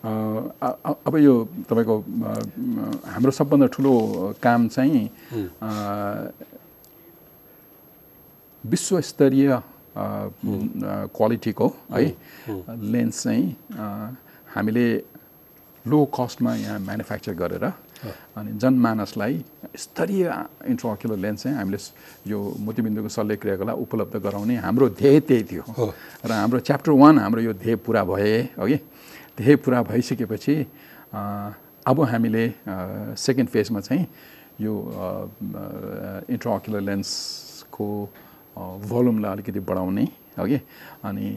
[0.06, 1.34] अब यो
[1.70, 1.96] तपाईँको
[3.14, 3.94] हाम्रो सबभन्दा ठुलो
[4.44, 5.10] काम चाहिँ
[8.64, 9.52] विश्वस्तरीय
[11.18, 12.06] क्वालिटीको है
[12.94, 13.46] लेन्स चाहिँ
[14.56, 14.88] हामीले
[15.88, 17.66] लो कस्टमा यहाँ म्यानुफ्याक्चर गरेर
[18.38, 19.44] अनि जनमानसलाई
[19.74, 20.24] स्तरीय
[20.70, 21.80] इन्ट्राक्युलर लेन्स चाहिँ हामीले
[22.30, 25.88] यो मोतीबिन्दुको शल्यक्रियाको लागि उपलब्ध गराउने हाम्रो ध्येय त्यही थियो। हो।
[26.26, 28.78] र हाम्रो च्याप्टर वान हाम्रो यो ध्येय पुरा भए अघि।
[29.38, 30.56] ध्येय पुरा भइसकेपछि
[31.88, 32.44] अब हामीले
[33.18, 34.06] सेकेन्ड फेजमा चाहिँ
[34.62, 34.74] यो
[36.34, 37.88] इन्ट्राक्युलर लेन्सको
[38.90, 40.08] भोल्युमलाई अलिकति बढाउने
[40.38, 40.60] अघि
[41.06, 41.28] अनि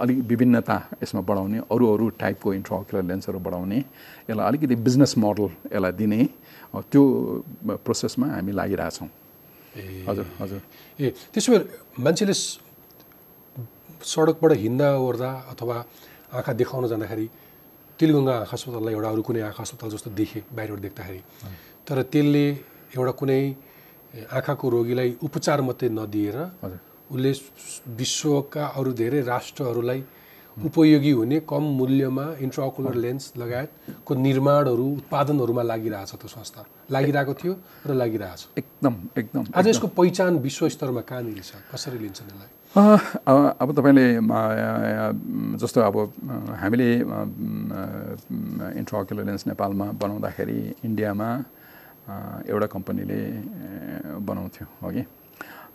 [0.00, 3.78] अलिक विभिन्नता यसमा बढाउने अरू अरू टाइपको इन्ट्राक्युलर लेन्सहरू बढाउने
[4.30, 6.20] यसलाई अलिकति बिजनेस मोडल यसलाई दिने
[6.90, 7.02] त्यो
[7.86, 9.08] प्रोसेसमा हामी लागिरहेछौँ।
[10.08, 10.60] हजुर हजुर।
[10.98, 12.34] ए त्यसो भए मान्छेले
[14.12, 15.76] सडकबाट हिँड्दा ओर्दा अथवा
[16.34, 17.26] आँखा देखाउन जाँदाखेरि
[17.98, 21.20] तिलगङ्गा आँखा अस्पताललाई एउटा अरू कुनै आँखा अस्पताल जस्तो देखे बाहिरबाट देख्दाखेरि।
[21.86, 22.46] तर त्यसले
[22.96, 23.40] एउटा कुनै
[24.30, 26.36] आँखाको रोगीलाई उपचार मात्रै नदिएर
[27.12, 27.32] उसले
[27.98, 30.00] विश्वका अरू धेरै राष्ट्रहरूलाई
[30.56, 36.60] उपयोगी हुने कम मूल्यमा इन्ट्राकुलर लेन्स लगायतको निर्माणहरू उत्पादनहरूमा लागिरहेछ त्यो संस्था।
[36.94, 37.54] लागिरहेको थियो
[37.86, 41.58] र लागिरहेछ। एकदम एकदम आज यसको पहिचान विश्व स्तरमा कहाँनिर छ?
[41.74, 42.50] कसरी लिन्छन् यसलाई?
[42.74, 44.06] अब तपाईँले
[45.62, 45.96] जस्तो अब
[46.58, 46.88] हामीले
[48.82, 51.28] इन्ट्राक्युलर लेन्स नेपालमा बनाउँदाखेरि इन्डियामा
[52.50, 53.20] एउटा कम्पनीले
[54.26, 55.02] बनाउँथ्यो अघि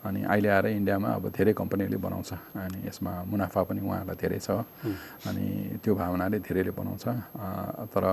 [0.06, 2.32] अनि अहिले आएर इन्डियामा अब धेरै कम्पनीहरूले बनाउँछ
[2.68, 4.50] अनि यसमा मुनाफा पनि उहाँहरूलाई धेरै छ।
[5.28, 7.06] अनि त्यो भावनाले धेरैले बनाउँछ।
[7.96, 8.04] तर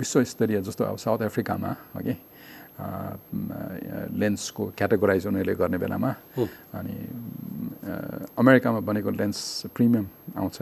[0.00, 2.33] विश्वस्तरीय जस्तो अब साउथ अफ्रिकामा अघि अ, म,
[2.74, 6.10] लेन्सको क्याटेगोराइज उनीहरूले गर्ने बेलामा।
[6.74, 6.96] अनि
[8.38, 9.38] अमेरिकामा बनेको लेन्स
[9.74, 10.06] प्रिमियम
[10.36, 10.58] आउँछ।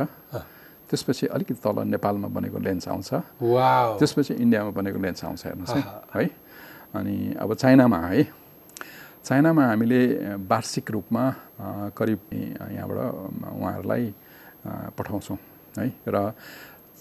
[0.88, 3.10] त्यसपछि अलिकति तल नेपालमा बनेको लेन्स आउँछ।
[3.98, 5.82] त्यसपछि इन्डियामा बनेको लेन्स आउँछ हेर्नुहोस् है।
[6.14, 6.24] है।
[6.92, 8.22] अनि अब चाइनामा है।
[9.24, 10.00] चाइनामा हामीले
[10.50, 11.24] वार्षिक रूपमा
[11.96, 12.20] करिब
[12.76, 12.98] यहाँबाट
[13.56, 14.04] उहाँहरूलाई
[14.98, 15.38] पठाउँछौँ।
[15.78, 16.32] है। र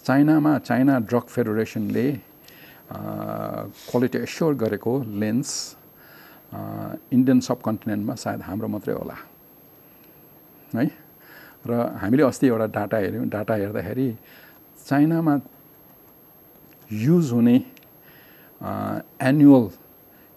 [0.04, 2.06] चाइनामा चाइना ड्रग फेडरेसनले
[2.92, 5.48] क्वालिटी एस्योर गरेको लेन्स
[7.12, 9.16] इन्डियन सब कन्टिनेन्टमा सायद हाम्रो मात्रै होला।
[10.74, 10.86] है?
[11.66, 11.70] र
[12.00, 14.08] हामीले अस्ति एउटा डाटा हेऱ्यौँ डाटा हेर्दाखेरि
[14.86, 15.34] चाइनामा
[16.90, 17.56] युज हुने
[19.22, 19.64] एनुअल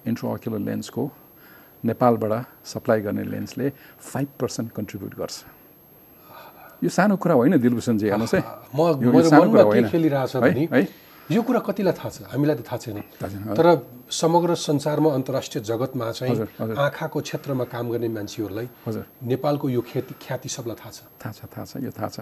[0.07, 1.03] इन्ट्रोअक्युलर लेन्सको
[1.83, 2.33] नेपालबाट
[2.65, 5.35] सप्लाई गर्ने लेन्सले फाइभ पर्सेन्ट कन्ट्रिब्युट गर्छ।
[6.83, 8.41] यो सानो कुरा होइन दिलभूषणजी हेर्नुहोस् है?
[11.31, 12.21] यो- कुरा कतिलाई थाहा छ?
[12.29, 13.01] हामीलाई त थाहा छैन।
[13.57, 13.67] तर
[14.11, 16.37] समग्र संसारमा अन्तर्राष्ट्रिय जगतमा चाहिँ।
[16.77, 21.39] आँखाको क्षेत्रमा काम गर्ने मान्छेहरूलाई हजुर। नेपालको यो ख्याति ख्याति सबलाई थाहा छ। थाहा छ
[21.49, 22.19] थाहा छ यो थाहा छ।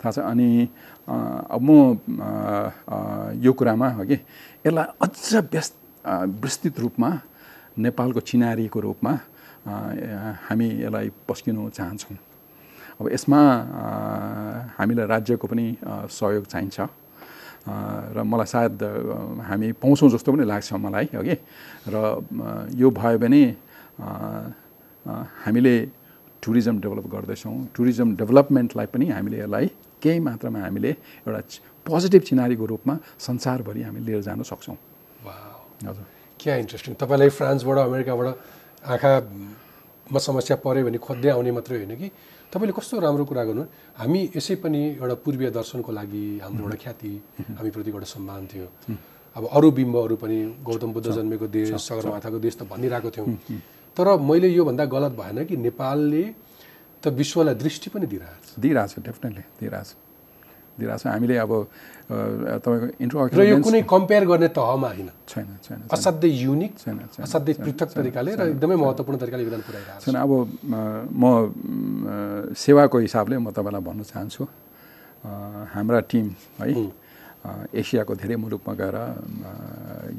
[0.00, 0.68] थाहा छ। अनि
[1.08, 1.70] अब म
[3.40, 4.16] यो कुरामा हो कि
[4.66, 5.16] यसलाई अझ
[5.52, 5.74] व्यस्त
[6.44, 7.10] विस्तृत रूपमा
[7.80, 9.12] नेपालको चिनारीको रूपमा
[10.46, 12.16] हामी यसलाई पस्किनु चाहन्छौँ।
[13.00, 13.40] अब यसमा
[14.76, 15.66] हामीलाई राज्यको पनि
[16.12, 16.78] सहयोग चाहिन्छ।
[17.64, 18.76] र मलाई सायद
[19.48, 21.36] हामी पाउँछौँ जस्तो पनि लाग्छ मलाई हगि
[21.88, 23.42] र अ, यो भयो भने
[25.44, 25.74] हामीले
[26.42, 29.66] टुरिज्म डेभलप गर्दैछौँ। टुरिज्म डेभलपमेन्टलाई पनि हामीले यसलाई
[30.02, 30.90] केही मात्रामा हामीले
[31.24, 31.40] एउटा
[31.88, 34.76] पोजिटिभ चिनारीको रूपमा संसारभरि हामी लिएर जान सक्छौँ।
[35.88, 36.04] हजुर।
[36.40, 38.28] क्या इन्ट्रेस्टिङ। तपाईँलाई फ्रान्सबाट अमेरिकाबाट
[38.92, 42.08] आँखामा समस्या पऱ्यो भने खोज्दै आउने मात्रै होइन कि?
[42.54, 43.62] तपाईँले कस्तो राम्रो कुरा गर्नु
[43.98, 47.10] हामी यसै पनि एउटा पूर्वीय दर्शनको लागि हाम्रो एउटा ख्याति
[47.58, 48.66] हामीप्रति एउटा सम्मान थियो।
[49.36, 53.26] अब अरू बिम्बहरू पनि गौतम बुद्ध जन्मेको देश सगरमाथाको देश त भनिरहेको थियौँ।
[53.96, 56.24] तर मैले योभन्दा गलत भएन कि नेपालले
[57.02, 59.88] त विश्वलाई दृष्टि पनि दिइरहेको छ दिइरहेछ डेफिनेटली दिइरहेछ।
[60.78, 61.52] दिइरहेको छ। हामीले अब
[62.64, 62.86] तपाईँको
[63.32, 67.88] र यो इन्ट्रो कुनै कम्पेयर गर्ने तहमा होइन छैन छैन। असाध्यै युनिक छैन, असाध्यै पृथक
[67.96, 70.30] तरिकाले र एकदमै महत्त्वपूर्ण तरिकाले योगदान पुऱ्याइरहेको छैन अब
[71.22, 71.48] म-
[72.52, 74.42] सेवाको हिसाबले म तपाईँलाई भन्न चाहन्छु।
[75.74, 76.26] हाम्रा टिम
[76.60, 76.66] है
[77.80, 78.96] एसियाको धेरै मुलुकमा गएर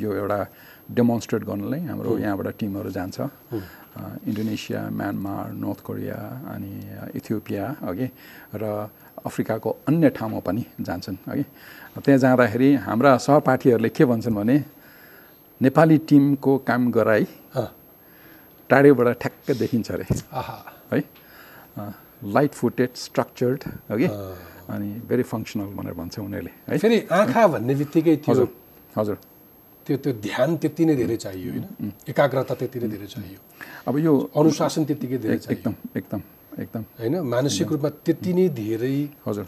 [0.01, 0.39] यो एउटा
[0.97, 3.18] डेमोन्स्ट्रेट गर्नलाई हाम्रो यहाँबाट टिमहरू जान्छ।
[4.30, 6.18] इन्डोनेसिया म्यानमार नर्थ कोरिया
[6.53, 6.74] अनि
[7.18, 8.08] इथियोपिया अघि।
[8.62, 8.64] र
[9.26, 11.43] अफ्रिकाको अन्य ठाउँमा पनि जान्छन् है।
[11.97, 14.57] त्यहाँ जाँदाखेरि हाम्रा सहपाठीहरूले के भन्छन् भने
[15.61, 17.26] नेपाली टिमको काम गराई
[18.69, 20.05] टाढेबाट ठ्याक्क देखिन्छ अरे
[20.91, 20.99] है।
[22.26, 24.07] लाइट फुटेड स्ट्रक्चर्ड हगि
[24.65, 28.49] अनि भेरी फङ्सनल भनेर भन्छ उनीहरूले है। फेरि आँखा भन्ने बित्तिकै हजुर
[28.97, 29.17] हजुर।
[29.86, 31.91] त्यो त्यो ध्यान त्यति नै धेरै चाहियो होइन?
[32.09, 33.39] एकाग्रता त्यति नै धेरै चाहियो।
[33.88, 36.21] अब यो अनुशासन त्यत्तिकै धेरै एकदम एकदम।
[36.60, 38.95] एकदम। होइन मानसिक रूपमा त्यति नै धेरै
[39.28, 39.45] हजुर।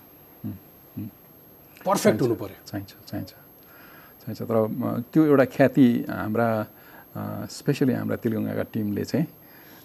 [1.86, 3.32] पर्फेक्ट हुनु पर्यो चाहिन्छ। चाहिन्छ
[4.22, 4.58] चाहिन्छ। तर
[5.12, 6.48] त्यो एउटा ख्याति हाम्रा
[7.50, 9.26] स्पेसली हाम्रा तिलगङ्गाका टिमले चाहिँ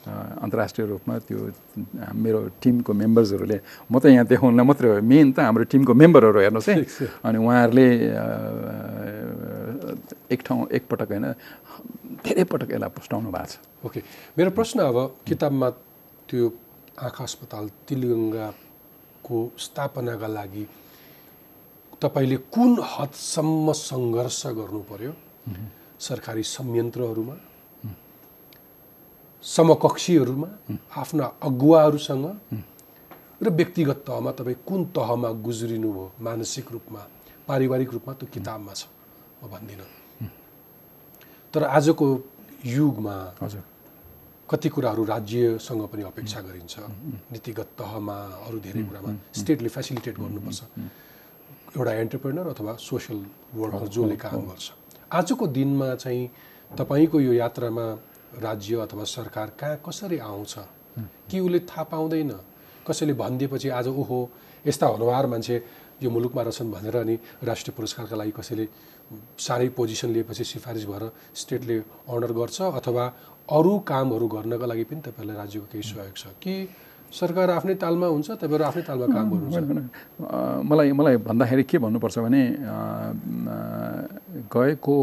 [0.02, 1.38] अन्तर्राष्ट्रिय रूपमा त्यो
[2.10, 6.68] मेरो टिमको मेम्बर्सहरूले म त यहाँ देखाउनलाई मात्रै हो। मेन त हाम्रो टिमको मेम्बरहरू हेर्नुहोस्
[6.68, 6.76] है।
[7.26, 7.86] अनि उहाँहरूले
[10.26, 11.26] एक ठाउँ एकपटक होइन
[12.26, 13.54] धेरै पटक यसलाई पुस्टाउनु भएको छ।
[13.86, 14.00] ओके
[14.38, 15.68] मेरो प्रश्न अब किताबमा
[16.28, 16.44] त्यो
[16.98, 20.64] आँखा अस्पताल तिलगङ्गाको स्थापनाका लागि
[22.02, 25.12] तपाईँले कुन हदसम्म सङ्घर्ष गर्नु पर्यो
[25.98, 27.36] सरकारी संयन्त्रहरूमा
[29.44, 30.48] समकक्षीहरूमा
[30.96, 32.26] आफ्ना अगुवाहरूसँग
[33.40, 37.02] र व्यक्तिगत तहमा तपाईँ कुन तहमा गुज्रिनु भयो मानसिक रूपमा
[37.48, 38.82] पारिवारिक रूपमा त्यो किताबमा छ
[39.42, 39.88] म भन्दिनँ।
[41.54, 42.06] तर आजको
[42.64, 43.71] युगमा हजुर।
[44.52, 46.74] कति कुराहरू राज्यसँग पनि अपेक्षा गरिन्छ।
[47.32, 50.60] नीतिगत तहमा अरू धेरै कुरामा स्टेटले फेसिलिटेट गर्नुपर्छ।
[51.76, 53.18] एउटा एन्टरप्रेनर अथवा सोसियल
[53.56, 54.66] वर्कर जसले काम गर्छ।
[55.08, 56.30] आजको दिनमा चाहिँ
[56.70, 57.86] तपाईँको यो यात्रामा
[58.44, 60.54] राज्य अथवा सरकार कहाँ कसरी आउँछ?
[61.30, 62.32] कि उसले थाहा पाउँदैन?
[62.84, 64.18] कसैले भनिदिएपछि आज ओहो
[64.66, 65.56] यस्ता हुनहार मान्छे
[66.02, 68.68] यो मुलुकमा रहेछन् भनेर अनि राष्ट्रिय पुरस्कारका लागि कसैले
[69.38, 71.76] साह्रै पोजिसन लिएपछि सिफारिस भएर स्टेटले
[72.08, 73.04] अनर गर्छ अथवा
[73.50, 76.54] अरू कामहरू गर्नका लागि पनि तपाईँहरूलाई राज्यको केही सहयोग छ। कि
[77.12, 82.42] सरकार आफ्नै तालमा हुन्छ तपाईँहरू आफ्नै तालमा काम गर्नुहुन्छ मलाई मलाई भन्दाखेरि के भन्नुपर्छ भने
[84.48, 84.96] गएको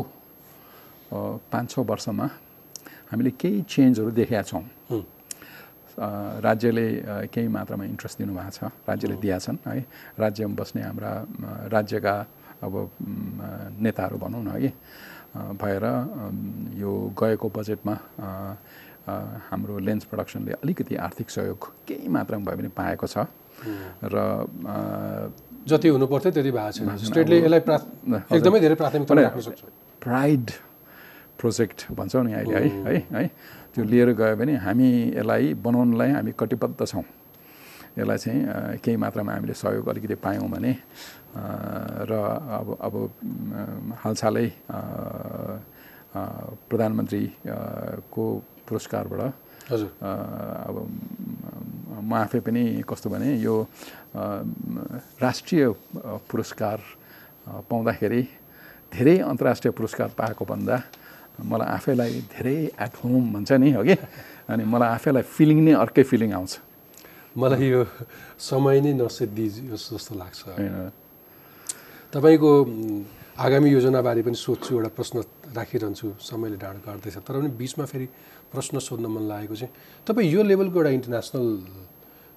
[1.51, 2.25] पाँच छ वर्षमा
[3.11, 4.63] हामीले केही चेन्जहरू देखेका छौँ।
[6.47, 6.87] राज्यले
[7.33, 9.85] केही मात्रामा इन्ट्रेस्ट दिनुभएको छ राज्यले दिएका छन् है।
[10.17, 11.11] राज्यमा बस्ने हाम्रा
[11.75, 12.13] राज्यका
[12.63, 12.73] अब
[13.83, 14.71] नेताहरू भनौँ न है।
[15.35, 15.85] भएर
[16.79, 17.95] यो गएको बजेटमा
[19.49, 23.25] हाम्रो लेन्स प्रडक्सनले अलिकति आर्थिक सहयोग केही मात्रामा भए पनि पाएको छ।
[24.03, 24.15] र
[25.67, 27.61] जति हुनु पर्थ्यो त्यति भएको छैन। स्टेटले यसलाई।
[28.37, 29.13] एकदमै धेरै प्राथमिकता
[30.01, 30.51] प्राइड
[31.39, 32.69] प्रोजेक्ट भन्छौँ नि अहिले है?
[32.83, 33.27] है। है?
[33.75, 37.03] त्यो लिएर गयो भने हामी यसलाई बनाउनलाई हामी कटिबद्ध छौँ।
[37.97, 40.71] यसलाई चाहिँ केही मात्रामा हामीले सहयोग अलिकति पायौँ भने
[41.35, 42.11] र
[42.59, 42.93] अब अब
[44.01, 44.47] हालसालै
[46.69, 47.23] प्रधानमन्त्री
[48.13, 48.23] को
[48.67, 49.33] पुरस्कारबाट
[49.71, 50.75] हजुर। अब
[52.01, 53.55] म- आफै पनि कस्तो भने यो
[55.21, 55.63] राष्ट्रिय
[56.29, 56.77] पुरस्कार
[57.69, 58.21] पाउँदाखेरि
[58.93, 60.77] धेरै अन्तर्राष्ट्रिय पुरस्कार पाएको भन्दा
[61.45, 63.95] मलाई आफैलाई धेरै एट होम भन्छ नि हो कि?
[64.49, 66.51] अनि मलाई आफैलाई फिलिङ नै अर्कै फिलिङ आउँछ।
[67.37, 67.85] मलाई यो
[68.41, 70.91] समय नै नसिद्धियोस् जस्तो लाग्छ। होइन।
[72.13, 72.51] तपाईँको
[73.37, 75.15] आगामी योजनाबारे पनि सोध्छु एउटा प्रश्न
[75.53, 78.05] राखिरहन्छु समयले ढाड काट्दैछ। तर पनि बिचमा फेरि
[78.51, 79.73] प्रश्न सोध्न मन लागेको चाहिँ
[80.07, 81.47] तपाईँ यो लेभलको एउटा इन्टरनेसनल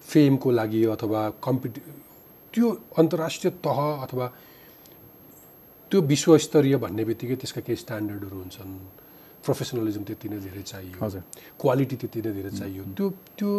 [0.06, 1.80] फेमको लागि अथवा कम्पिटि
[2.54, 2.66] त्यो
[3.00, 4.26] अन्तर्राष्ट्रिय तह अथवा
[5.90, 8.72] त्यो विश्वस्तरीय भन्ने बित्तिकै त्यसका केही स्ट्यान्डर्डहरू हुन्छन्।
[9.44, 11.22] प्रोफेसनलिजम त्यति नै धेरै चाहियो। हजुर।
[11.60, 13.06] क्वालिटी त्यति नै धेरै चाहियो। त्यो
[13.38, 13.50] त्यो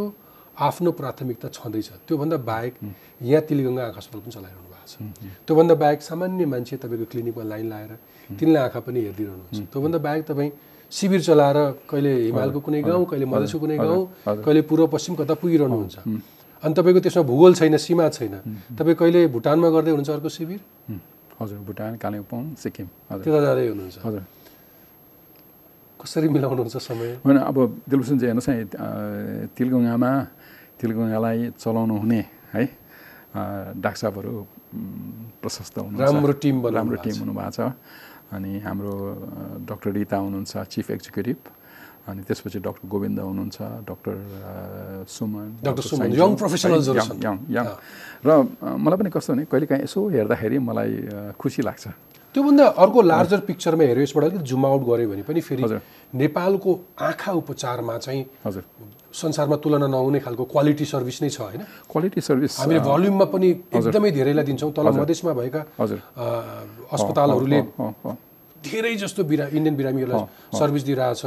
[0.57, 2.73] आफ्नो प्राथमिकता छँदैछ। त्योभन्दा बाहेक
[3.21, 7.67] यहाँ तिलिगङ्गा आँखा अस्पताल पनि चलाइरहनु भएको छ। त्योभन्दा बाहेक सामान्य मान्छे तपाईँको क्लिनिकमा लाइन
[7.69, 7.91] लाएर
[8.29, 10.51] तिनलाई आँखा पनि हेरिदिइरहनुहुन्छ त्योभन्दा बाहेक तपाईँ
[10.91, 11.57] शिविर चलाएर
[11.89, 14.01] कहिले हिमालको कुनै गाउँ कहिले मधेसको कुनै गाउँ
[14.45, 15.97] कहिले पूर्व पश्चिम कता पुगिरहनुहुन्छ।
[16.63, 18.35] अनि तपाईँको त्यसमा भूगोल छैन सीमा छैन।
[18.77, 20.59] तपाईँ कहिले भुटानमा गर्दै हुनुहुन्छ अर्को शिविर।
[21.41, 24.23] हजुर भुटान कालिम्पोङ सिक्किम। त्यता जाँदै हुनुहुन्छ। हजुर।
[25.99, 27.09] कसरी मिलाउनुहुन्छ समय?
[27.25, 27.57] होइन अब
[27.89, 30.11] दिलभूषण चाहिँ हेर्नुहोस् है तिलगङ्गामा
[30.77, 32.21] तिलगङ्गालाई चलाउनु हुने
[32.53, 32.63] है
[33.81, 34.31] डाक्टर साहबहरू
[35.41, 37.59] प्रशस्त हुनुहुन्छ राम्रो टिम राम्रो टिम। हुनुभएको छ
[38.33, 38.93] अनि हाम्रो
[39.69, 41.39] डक्टर रिता हुनुहुन्छ चिफ एक्जिक्युटिभ
[42.03, 43.57] अनि त्यसपछि डक्टर गोविन्द हुनुहुन्छ
[43.87, 44.15] डक्टर
[45.07, 47.69] सुमन डाक्टर सुमन, छन्। young, young, young।
[48.25, 48.29] र
[48.75, 50.91] मलाई पनि कस्तो भने कहिलेकाहीँ यसो हेर्दाखेरि मलाई
[51.39, 51.83] खुसी लाग्छ
[52.33, 55.63] त्योभन्दा अर्को लार्जर पिक्चरमा हेऱ्यो यसबाट अलिकति जुम आउट गऱ्यो भने पनि फेरि।
[56.17, 58.63] नेपालको आँखा उपचारमा चाहिँ हजुर।
[59.13, 61.61] संसारमा तुलना नहुने खालको क्वालिटी सर्भिस नै छ होइन?
[61.85, 65.61] क्वालिटी सर्भिस हामीले भल्युममा पनि एकदमै धेरैलाई दिन्छौँ तल मधेसमा भएका
[66.89, 67.61] अस्पतालहरूले
[68.63, 71.21] धेरै जस्तो बिरा इन्डियन बिरामीहरूलाई सर्भिस दिइरहेछ।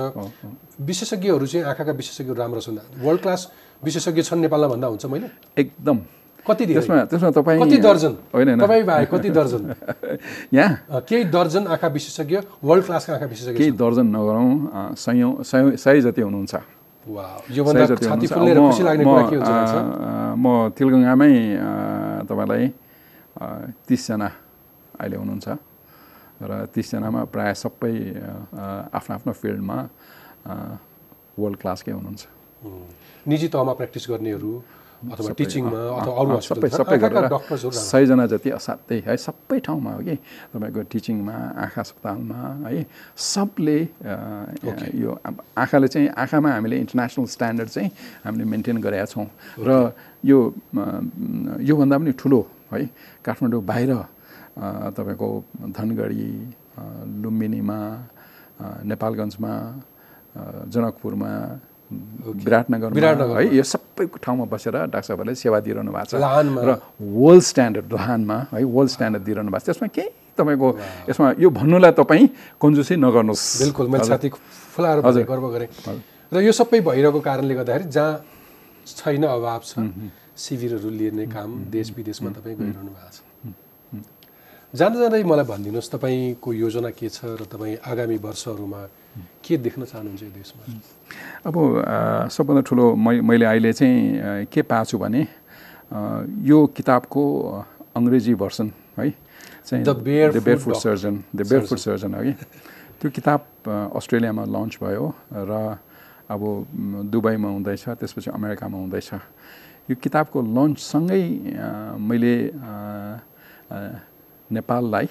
[0.83, 3.41] विशेषज्ञहरू चाहिँ आँखाका विशेषज्ञहरू राम्रो छन् वर्ल्ड क्लास
[3.83, 5.29] विशेषज्ञ छन् नेपालमा भन्दा हुन्छ मैले?
[5.55, 5.99] एकदम।
[6.47, 8.13] कति त्यसमा त्यसमा तपाईँ कति दर्जन?
[8.35, 9.63] होइन तपाईँ बाहेक कति दर्जन?
[10.59, 14.51] यहाँ। केही दर्जन आँखा विशेषज्ञ वर्ल्ड क्लासका आँखा विशेषज्ञ केही दर्जन नगरौँ
[14.95, 16.55] सयौँ सयौँ सय जति हुनुहुन्छ।
[20.37, 21.33] म- तिलगङ्गामै
[22.29, 22.65] तपाईँलाई
[23.87, 24.29] तिसजना
[25.01, 25.47] अहिले हुनुहुन्छ।
[26.37, 27.95] र तिसजनामा प्रायः सबै
[28.93, 29.77] आफ्नो आफ्नो फिल्डमा
[31.41, 32.23] वर्ल्ड क्लासकै हुनुहुन्छ।
[33.29, 34.53] निजी तहमा प्र्याक्टिस गर्नेहरू
[34.97, 37.25] अथवा टिचिङमा अथवा अरू सबै सबै गरेर।
[37.71, 40.17] सयजना जति असाध्यै है सबै ठाउँमा हो कि
[40.53, 42.81] तपाईँको टिचिङमा आँखा अस्पतालमा है
[43.15, 43.79] सबले
[45.05, 45.11] यो
[45.63, 47.91] आँखाले चाहिँ आँखामा हामीले इन्टरनेसनल स्ट्यान्डर्ड चाहिँ
[48.25, 49.29] हामीले मेन्टेन गरेका छौँ।
[49.61, 49.71] र
[50.25, 50.39] यो
[51.61, 52.41] योभन्दा पनि ठुलो
[52.73, 52.81] है
[53.25, 53.93] काठमाडौँ बाहिर
[54.97, 55.29] तपाईँको
[55.77, 56.29] धनगढी
[57.23, 57.79] लुम्बिनीमा
[58.91, 59.53] नेपालगञ्जमा
[60.73, 61.33] जनकपुरमा
[61.87, 67.45] विराटनगरमा विराटनगरमा। है यो सबै ठाउँमा बसेर डाक्टर साहबहरूले सेवा दिइरहनु भएको छ। र वर्ल्ड
[67.51, 70.69] स्ट्यान्डर्ड लाहानमा है वर्ल्ड स्ट्यान्डर्ड दिइरहनु भएको छ। त्यसमा केही तपाईँको
[71.09, 72.27] यसमा यो भन्नुलाई तपाईँ
[72.59, 74.29] कन्जुसी नगर्नुहोस्। बिल्कुल मैले छाती
[74.75, 74.99] फुलाएर
[75.31, 75.71] गर्व गरेँ।
[76.33, 78.13] र यो सबै भइरहेको कारणले गर्दाखेरि जहाँ
[78.87, 79.79] छैन अभाव छ
[80.37, 83.19] शिविरहरू लिने काम देश विदेशमा तपाईँ गरिरहनु भएको छ।
[84.77, 88.81] जाँदा जाँदै मलाई भनिदिनुहोस् तपाईँको योजना के छ र तपाईँ आगामी वर्षहरूमा
[89.41, 90.63] के देख्न चाहनुहुन्छ यो देशमा?
[91.49, 91.55] अब
[92.29, 95.23] सबभन्दा ठुलो मै मैले अहिले चाहिँ के पाएको छु भने
[96.45, 97.23] यो किताबको
[97.97, 98.69] अङ्ग्रेजी भर्सन
[98.99, 99.11] है
[99.65, 100.05] चाहिँ Doctor.
[100.77, 102.15] Surgeon the barefoot surgeon.
[102.15, 102.23] हो।
[103.01, 103.41] त्यो किताब
[103.97, 105.53] अस्ट्रेलियामा लन्च भयो र
[106.29, 106.43] अब
[107.11, 109.11] दुबईमा हुँदैछ त्यसपछि अमेरिकामा हुँदैछ।
[109.91, 111.23] यो किताबको लन्चसँगै
[111.99, 112.35] मैले
[114.51, 115.07] नेपाललाई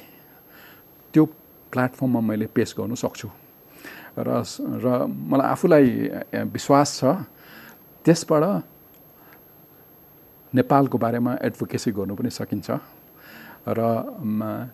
[1.13, 1.23] त्यो
[1.71, 3.27] प्लेटफर्ममा मैले पेस गर्नु सक्छु।
[4.15, 4.29] र
[4.83, 5.85] र मलाई आफूलाई
[6.55, 7.03] विश्वास छ
[8.05, 8.43] त्यसबाट
[10.55, 12.69] नेपालको बारेमा एडभोकेसी गर्नु पनि सकिन्छ।
[13.67, 13.79] र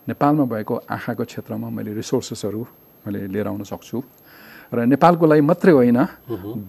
[0.05, 2.61] नेपालमा भएको आँखाको क्षेत्रमा मैले रिसोर्सेसहरू
[3.07, 3.97] मैले लिएर आउन सक्छु।
[4.71, 5.99] र नेपालको लागि मात्रै होइन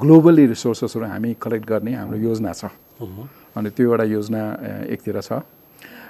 [0.01, 2.73] ग्लोबली रिसोर्सेसहरू हामी कलेक्ट गर्ने हाम्रो योजना छ।
[3.53, 4.41] अनि त्यो एउटा योजना
[4.89, 5.45] एकतिर छ।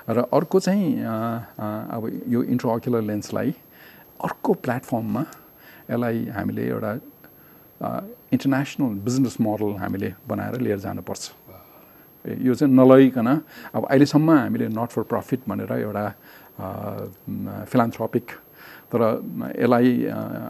[0.09, 3.55] र अर्को चाहिँ अब यो इन्ट्रोअक्युलर लेन्सलाई
[4.24, 5.22] अर्को प्लेटफर्ममा
[5.90, 6.92] यसलाई हामीले एउटा
[8.34, 11.30] इन्टरनेसनल बिजनेस मोडल हामीले बनाएर लिएर जानुपर्छ।
[12.24, 13.28] यो चाहिँ नलइकन
[13.74, 16.05] अब अहिलेसम्म हामीले नट फर प्रफिट भनेर एउटा
[17.66, 18.26] फिलान्थ्रोपिक
[18.90, 19.00] तर
[19.59, 19.88] यसलाई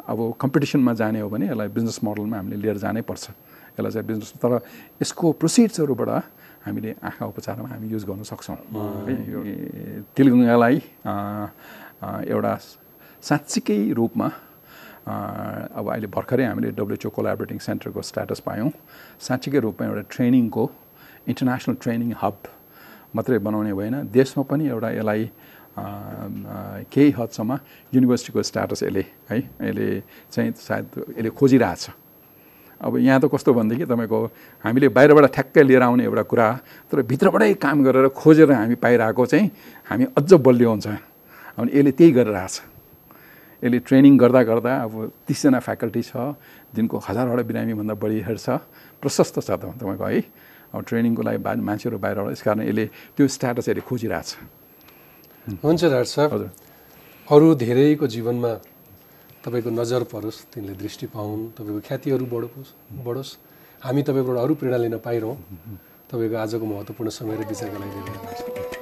[0.09, 3.25] अब कम्पिटिसनमा जाने हो भने यसलाई बिजनेस मोडलमा हामीले लिएर जानै पर्छ।
[3.73, 4.61] यसलाई चाहिँ बिजनेस तर
[5.03, 6.11] यसको प्रोसिड्सहरूबाट
[6.63, 8.57] हामीले आँखा उपचारमा हामी युज गर्न सक्छौँ।
[9.07, 9.41] है, यो
[10.15, 10.77] तिलगङ्गालाई
[12.31, 12.53] एउटा
[13.23, 14.29] साँच्चीकै रूपमा
[15.03, 18.71] अब अहिले भर्खरै हामीले डब्लुएचओ कोलाबरेटिङ सेन्टरको स्ट्याटस पायौँ।
[19.19, 20.65] साँच्चीकै रूपमा एउटा ट्रेनिङको
[21.31, 22.39] इन्टरनेसनल ट्रेनिङ हब
[23.15, 25.23] मात्रै बनाउने भएन। देशमा पनि एउटा यसलाई
[26.93, 27.51] केही हदसम्म
[27.95, 29.87] युनिभर्सिटीको स्ट्याटस यसले है यसले
[30.33, 30.87] चाहिँ सायद
[31.19, 31.83] यसले खोजिरहेछ।
[32.83, 34.19] अब यहाँ त कस्तो भनेदेखि तपाईँको
[34.65, 36.47] हामीले बाहिरबाट ठ्याक्कै लिएर आउने एउटा कुरा
[36.91, 39.47] तर भित्रबाटै काम गरेर खोजेर हामी पाइरहेको चाहिँ
[39.87, 40.87] हामी अझ बलियो हुन्छ।
[41.59, 42.55] अनि यसले त्यही गरिरहेछ।
[43.63, 44.93] यसले ट्रेनिङ गर्दा गर्दा अब
[45.29, 46.35] तिसजना फ्याकल्टी छ
[46.75, 48.47] दिनको हजारवटा बिरामीभन्दा बढी हेर्छ
[48.99, 50.21] प्रशस्त छ त तपाईँको है।
[50.75, 54.29] अब ट्रेनिङको लागि बा मान्छेहरू बाहिरबाट यस कारण यसले त्यो स्ट्याटस यसले खोजिरहेछ।
[55.63, 56.51] हुन्छ डाक्टर साहब। हजुर।
[57.29, 58.53] अरू धेरैको जीवनमा
[59.43, 62.71] तपाईँको नजर परोस् तिनले दृष्टि पाउन् तपाईँको ख्यातिहरू बढोस्
[63.03, 63.31] बढोस्।
[63.83, 65.35] हामी तपाईँबाट अरू प्रेरणा लिन पाइरहँ।
[66.11, 68.82] तपाईँको आजको महत्त्वपूर्ण समय र विचारका लागि धन्यवाद।